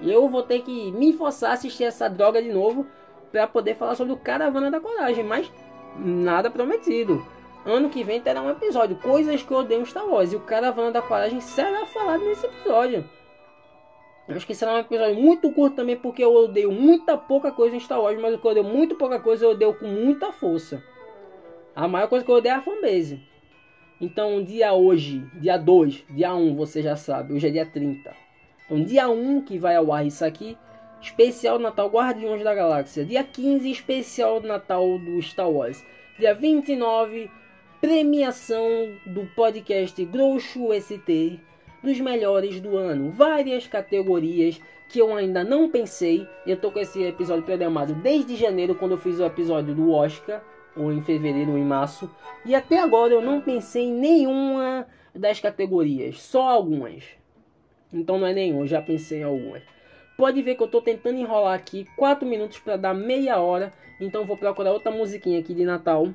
Eu 0.00 0.28
vou 0.28 0.44
ter 0.44 0.62
que 0.62 0.92
me 0.92 1.12
forçar 1.12 1.50
a 1.50 1.54
assistir 1.54 1.82
essa 1.82 2.08
droga 2.08 2.40
de 2.40 2.52
novo 2.52 2.86
para 3.32 3.48
poder 3.48 3.74
falar 3.74 3.96
sobre 3.96 4.12
o 4.12 4.16
Caravana 4.16 4.70
da 4.70 4.78
Coragem, 4.78 5.24
mas 5.24 5.50
nada 5.98 6.48
prometido. 6.48 7.33
Ano 7.64 7.88
que 7.88 8.04
vem 8.04 8.20
terá 8.20 8.42
um 8.42 8.50
episódio, 8.50 8.96
coisas 8.96 9.42
que 9.42 9.50
eu 9.50 9.58
odeio 9.58 9.80
em 9.80 9.86
Star 9.86 10.06
Wars, 10.06 10.32
e 10.32 10.36
o 10.36 10.40
Caravana 10.40 10.92
da 10.92 11.00
Coragem 11.00 11.40
será 11.40 11.86
falado 11.86 12.22
nesse 12.24 12.44
episódio. 12.44 13.08
Eu 14.28 14.36
acho 14.36 14.46
que 14.46 14.54
será 14.54 14.74
um 14.74 14.78
episódio 14.78 15.14
muito 15.14 15.50
curto 15.50 15.76
também, 15.76 15.96
porque 15.96 16.22
eu 16.22 16.34
odeio 16.34 16.70
muita 16.70 17.16
pouca 17.16 17.50
coisa 17.50 17.74
em 17.74 17.80
Star 17.80 18.00
Wars, 18.00 18.20
mas 18.20 18.34
o 18.34 18.38
que 18.38 18.46
eu 18.46 18.50
odeio 18.50 18.66
muito 18.66 18.96
pouca 18.96 19.18
coisa 19.18 19.46
eu 19.46 19.50
odeio 19.50 19.74
com 19.74 19.86
muita 19.86 20.30
força. 20.30 20.82
A 21.74 21.88
maior 21.88 22.08
coisa 22.08 22.24
que 22.24 22.30
eu 22.30 22.36
odeio 22.36 22.52
é 22.52 22.56
a 22.56 22.62
fanbase. 22.62 23.20
Então, 24.00 24.42
dia 24.42 24.74
hoje, 24.74 25.26
dia 25.40 25.56
2, 25.56 26.04
dia 26.10 26.34
1, 26.34 26.38
um, 26.38 26.54
você 26.56 26.82
já 26.82 26.96
sabe, 26.96 27.32
hoje 27.32 27.48
é 27.48 27.50
dia 27.50 27.64
30. 27.64 28.14
Então, 28.66 28.82
dia 28.82 29.08
1 29.08 29.12
um, 29.12 29.40
que 29.40 29.58
vai 29.58 29.76
ao 29.76 29.90
ar 29.90 30.06
isso 30.06 30.24
aqui, 30.24 30.58
especial 31.00 31.58
Natal 31.58 31.88
Guardiões 31.88 32.42
da 32.42 32.54
Galáxia. 32.54 33.04
Dia 33.04 33.24
15, 33.24 33.70
especial 33.70 34.40
Natal 34.40 34.98
do 34.98 35.20
Star 35.22 35.50
Wars. 35.50 35.82
Dia 36.18 36.34
29, 36.34 37.30
premiação 37.84 38.96
do 39.04 39.26
podcast 39.36 40.02
Groucho 40.06 40.72
ST 40.72 41.38
dos 41.82 42.00
melhores 42.00 42.58
do 42.58 42.78
ano. 42.78 43.10
Várias 43.10 43.66
categorias 43.66 44.58
que 44.88 44.98
eu 44.98 45.14
ainda 45.14 45.44
não 45.44 45.68
pensei. 45.68 46.26
Eu 46.46 46.56
tô 46.56 46.72
com 46.72 46.78
esse 46.78 47.02
episódio 47.02 47.44
programado 47.44 47.92
desde 47.96 48.36
janeiro, 48.36 48.74
quando 48.74 48.92
eu 48.92 48.98
fiz 48.98 49.20
o 49.20 49.26
episódio 49.26 49.74
do 49.74 49.92
Oscar, 49.92 50.42
ou 50.74 50.90
em 50.90 51.02
fevereiro 51.02 51.50
ou 51.50 51.58
em 51.58 51.62
março. 51.64 52.10
E 52.46 52.54
até 52.54 52.80
agora 52.80 53.12
eu 53.12 53.20
não 53.20 53.42
pensei 53.42 53.82
em 53.82 53.92
nenhuma 53.92 54.86
das 55.14 55.38
categorias, 55.38 56.22
só 56.22 56.48
algumas. 56.48 57.04
Então 57.92 58.18
não 58.18 58.26
é 58.26 58.32
nenhum, 58.32 58.66
já 58.66 58.80
pensei 58.80 59.18
em 59.18 59.24
algumas. 59.24 59.62
Pode 60.16 60.40
ver 60.40 60.54
que 60.54 60.62
eu 60.62 60.66
estou 60.66 60.80
tentando 60.80 61.18
enrolar 61.18 61.52
aqui 61.52 61.86
4 61.98 62.26
minutos 62.26 62.58
para 62.60 62.78
dar 62.78 62.94
meia 62.94 63.38
hora. 63.38 63.74
Então 64.00 64.24
vou 64.24 64.38
procurar 64.38 64.72
outra 64.72 64.90
musiquinha 64.90 65.38
aqui 65.38 65.52
de 65.52 65.66
Natal. 65.66 66.08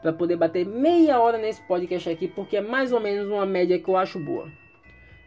Para 0.00 0.12
poder 0.12 0.36
bater 0.36 0.66
meia 0.66 1.20
hora 1.20 1.38
nesse 1.38 1.60
podcast 1.62 2.08
aqui. 2.08 2.28
Porque 2.28 2.56
é 2.56 2.60
mais 2.60 2.92
ou 2.92 3.00
menos 3.00 3.28
uma 3.28 3.44
média 3.44 3.78
que 3.78 3.88
eu 3.88 3.96
acho 3.96 4.18
boa. 4.18 4.50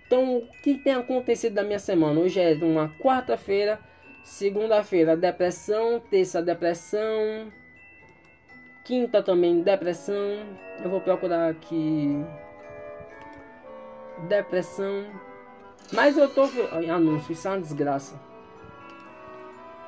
Então 0.06 0.38
o 0.38 0.48
que 0.62 0.76
tem 0.76 0.94
acontecido 0.94 1.54
da 1.54 1.64
minha 1.64 1.80
semana? 1.80 2.20
Hoje 2.20 2.40
é 2.40 2.54
uma 2.62 2.90
quarta-feira. 3.00 3.80
Segunda-feira 4.24 5.18
depressão. 5.18 6.00
Terça 6.00 6.42
depressão. 6.42 7.52
Quinta 8.84 9.24
também 9.24 9.62
depressão. 9.62 10.16
Eu 10.84 10.90
vou 10.90 11.02
procurar 11.02 11.50
aqui. 11.50 12.24
Depressão. 14.28 15.06
Mas 15.92 16.18
eu 16.18 16.30
tô. 16.30 16.44
Anúncio, 16.92 17.34
isso 17.34 17.48
é 17.48 17.52
uma 17.52 17.62
desgraça. 17.62 18.20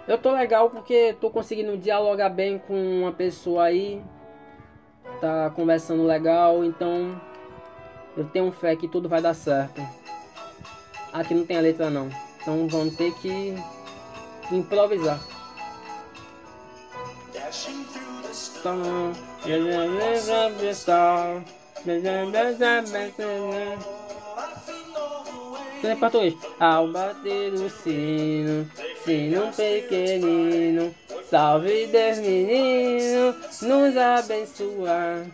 Eu 0.07 0.17
tô 0.19 0.31
legal 0.31 0.69
porque 0.69 1.15
tô 1.19 1.31
conseguindo 1.31 1.77
dialogar 1.77 2.29
bem 2.29 2.59
com 2.59 2.75
uma 3.01 3.11
pessoa 3.11 3.63
aí. 3.63 4.03
Tá 5.21 5.49
conversando 5.55 6.05
legal, 6.05 6.63
então 6.63 7.19
eu 8.17 8.25
tenho 8.25 8.51
fé 8.51 8.75
que 8.75 8.87
tudo 8.87 9.09
vai 9.09 9.21
dar 9.21 9.33
certo. 9.33 9.81
Aqui 11.13 11.33
não 11.33 11.45
tem 11.45 11.57
a 11.57 11.61
letra 11.61 11.89
não. 11.89 12.09
Então 12.41 12.67
vamos 12.67 12.95
ter 12.95 13.13
que 13.15 13.55
improvisar. 14.51 15.19
Tudo 25.81 25.91
em 25.91 25.95
português. 25.97 26.35
Ao 26.59 26.87
bater 26.87 27.53
o 27.53 27.69
sino, 27.69 28.69
sino 29.03 29.51
pequenino, 29.53 30.95
salve 31.29 31.87
Deus 31.87 32.17
menino, 32.19 33.35
nos 33.61 33.97
abençoar. 33.97 35.25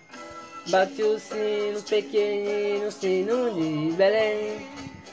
Bate 0.67 1.03
o 1.03 1.19
sino 1.19 1.81
pequenino, 1.81 2.91
sino 2.91 3.51
de 3.51 3.91
Belém. 3.93 4.67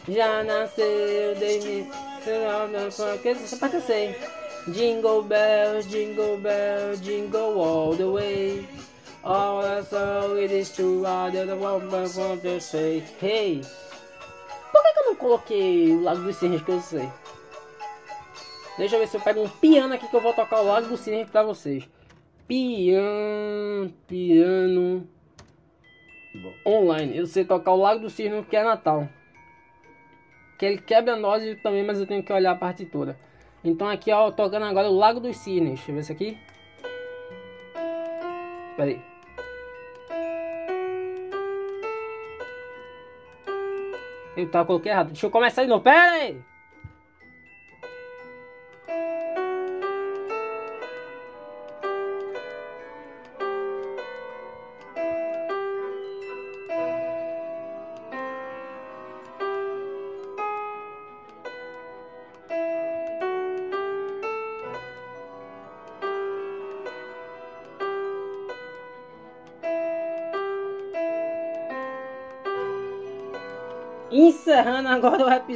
Já 0.08 0.42
nasceu 0.44 1.34
desde 1.38 1.86
que 2.24 3.56
parte 3.56 3.76
eu 3.76 3.82
sei. 3.82 4.16
Jingle 4.68 5.22
bells, 5.22 5.86
jingle 5.88 6.36
bells, 6.38 7.00
jingle 7.00 7.60
all 7.60 7.96
the 7.96 8.04
way. 8.04 8.68
All 9.24 9.64
I 9.64 9.82
saw 9.82 10.34
it 10.36 10.52
is 10.52 10.70
true, 10.70 11.06
I 11.06 11.30
don't 11.30 11.60
want 11.60 11.90
to 12.42 12.60
say. 12.60 13.02
Hey! 13.20 13.62
Por 14.72 14.82
que, 14.82 14.92
que 14.92 15.00
eu 15.00 15.06
não 15.06 15.14
coloquei 15.16 15.92
o 15.92 16.02
Lago 16.02 16.22
dos 16.22 16.36
Cisnes 16.36 16.62
que 16.62 16.70
eu 16.70 16.80
sei? 16.80 17.08
Deixa 18.78 18.94
eu 18.94 19.00
ver 19.00 19.08
se 19.08 19.16
eu 19.16 19.20
pego 19.20 19.42
um 19.42 19.48
piano 19.48 19.92
aqui 19.92 20.06
que 20.06 20.14
eu 20.14 20.20
vou 20.20 20.32
tocar 20.32 20.60
o 20.60 20.66
Lago 20.66 20.86
dos 20.86 21.00
Cisnes 21.00 21.28
pra 21.28 21.42
vocês. 21.42 21.88
Piano, 22.46 23.92
piano. 24.06 25.06
Online. 26.64 27.16
Eu 27.16 27.26
sei 27.26 27.44
tocar 27.44 27.72
o 27.72 27.76
Lago 27.76 28.00
dos 28.00 28.12
Cisnes 28.12 28.46
que 28.46 28.56
é 28.56 28.62
Natal. 28.62 29.08
Que 30.56 30.64
ele 30.64 30.78
quebra 30.78 31.16
nós 31.16 31.42
também, 31.60 31.84
mas 31.84 31.98
eu 31.98 32.06
tenho 32.06 32.22
que 32.22 32.32
olhar 32.32 32.52
a 32.52 32.56
partitura. 32.56 33.18
Então 33.64 33.88
aqui, 33.88 34.12
ó, 34.12 34.30
tocando 34.30 34.64
agora 34.64 34.88
o 34.88 34.96
Lago 34.96 35.18
dos 35.18 35.36
Cisnes. 35.36 35.80
Deixa 35.80 35.90
eu 35.90 35.94
ver 35.96 36.00
isso 36.00 36.12
aqui. 36.12 36.38
Pera 38.76 38.90
aí. 38.90 39.00
Eu 44.36 44.48
tava 44.48 44.66
coloquei 44.66 44.92
errado. 44.92 45.08
Deixa 45.08 45.26
eu 45.26 45.30
começar 45.32 45.64
de 45.64 45.68
novo. 45.68 45.82
Pera 45.82 46.12
aí. 46.12 46.40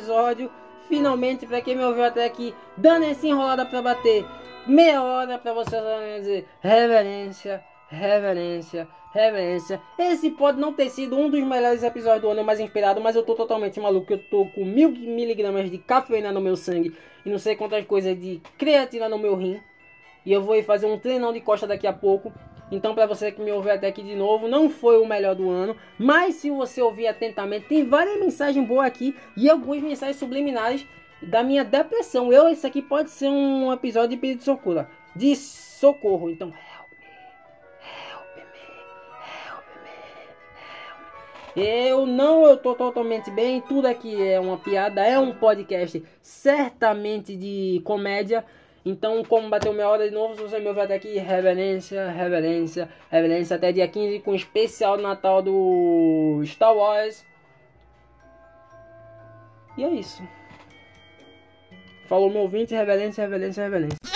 Episódio. 0.03 0.51
Finalmente, 0.89 1.47
para 1.47 1.61
quem 1.61 1.77
me 1.77 1.85
ouviu 1.85 2.05
até 2.05 2.25
aqui, 2.25 2.55
dando 2.77 3.05
essa 3.05 3.27
enrolada 3.27 3.65
para 3.65 3.81
bater 3.81 4.27
meia 4.67 5.03
hora 5.03 5.39
para 5.39 5.55
você 5.55 5.77
dizer 6.19 6.47
reverência, 6.61 7.65
reverência, 7.89 8.89
reverência. 9.15 9.81
Esse 9.99 10.31
pode 10.31 10.61
não 10.61 10.73
ter 10.73 10.91
sido 10.91 11.17
um 11.17 11.31
dos 11.31 11.43
melhores 11.43 11.83
episódios 11.83 12.23
do 12.23 12.31
ano 12.31 12.45
mais 12.45 12.61
inspirado, 12.61 13.01
mas 13.01 13.15
eu 13.15 13.23
tô 13.23 13.35
totalmente 13.35 13.81
maluco. 13.81 14.13
Eu 14.13 14.19
tô 14.29 14.47
com 14.47 14.65
mil 14.65 14.91
miligramas 14.91 15.71
de 15.71 15.79
cafeína 15.79 16.33
no 16.33 16.41
meu 16.41 16.57
sangue 16.57 16.95
e 17.25 17.31
não 17.31 17.39
sei 17.39 17.55
quantas 17.55 17.87
coisas 17.87 18.19
de 18.19 18.43
creatina 18.59 19.09
no 19.09 19.19
meu 19.19 19.37
rim. 19.37 19.61
E 20.27 20.33
eu 20.33 20.43
vou 20.43 20.61
fazer 20.63 20.87
um 20.87 20.99
treinão 20.99 21.33
de 21.33 21.41
costa 21.41 21.67
daqui 21.67 21.87
a 21.87 21.93
pouco. 21.93 22.33
Então, 22.73 22.95
para 22.95 23.05
você 23.05 23.31
que 23.31 23.43
me 23.43 23.53
ouviu 23.53 23.71
até 23.71 23.89
aqui 23.89 24.03
de 24.03 24.17
novo, 24.17 24.49
não 24.49 24.71
foi 24.71 24.99
o 24.99 25.07
melhor 25.07 25.35
do 25.35 25.51
ano, 25.51 25.77
mas 25.99 26.37
se 26.37 26.51
você 26.51 26.81
ouvir 26.81 27.07
atentamente, 27.07 27.67
tem 27.67 27.87
várias 27.87 28.19
mensagens 28.19 28.67
boas 28.67 28.87
aqui 28.87 29.15
e 29.37 29.51
algumas 29.51 29.83
mensagens 29.83 30.17
subliminares 30.17 30.87
da 31.21 31.43
minha 31.43 31.65
depressão. 31.65 32.33
Eu, 32.33 32.49
isso 32.49 32.67
aqui 32.67 32.81
pode 32.81 33.11
ser 33.11 33.29
um 33.29 33.71
episódio 33.71 34.11
de 34.11 34.17
pedido 34.17 34.39
de 34.39 34.45
socorro, 34.45 34.87
de 35.15 35.37
socorro. 35.37 36.31
Então, 36.31 36.49
help 36.49 36.91
me, 36.99 37.07
help 38.11 38.37
me, 38.37 38.43
help 39.47 39.67
me, 41.57 41.63
Eu 41.63 42.07
não 42.07 42.47
eu 42.47 42.57
tô 42.57 42.75
totalmente 42.75 43.31
bem, 43.31 43.61
tudo 43.61 43.87
aqui 43.87 44.27
é 44.27 44.41
uma 44.41 44.57
piada, 44.57 45.05
é 45.05 45.19
um 45.19 45.35
podcast 45.35 46.03
certamente 46.23 47.37
de 47.37 47.83
comédia. 47.85 48.43
Então, 48.85 49.25
como 49.25 49.49
bateu 49.49 49.73
minha 49.73 49.89
hora 49.89 50.09
de 50.09 50.15
novo, 50.15 50.35
se 50.35 50.43
você 50.43 50.59
me 50.59 50.67
ouvir 50.67 50.81
até 50.81 50.95
aqui, 50.95 51.17
reverência, 51.17 52.09
reverência, 52.11 52.89
reverência, 53.11 53.57
até 53.57 53.71
dia 53.71 53.87
15 53.87 54.21
com 54.21 54.33
o 54.33 54.35
especial 54.35 54.97
do 54.97 55.03
Natal 55.03 55.41
do 55.41 56.43
Star 56.45 56.75
Wars. 56.75 57.25
E 59.79 59.85
é 59.85 59.89
isso. 59.91 60.23
Falou 62.09 62.29
meu 62.29 62.43
ouvinte, 62.43 62.75
reverência, 62.75 63.23
reverência, 63.23 63.63
reverência. 63.63 64.12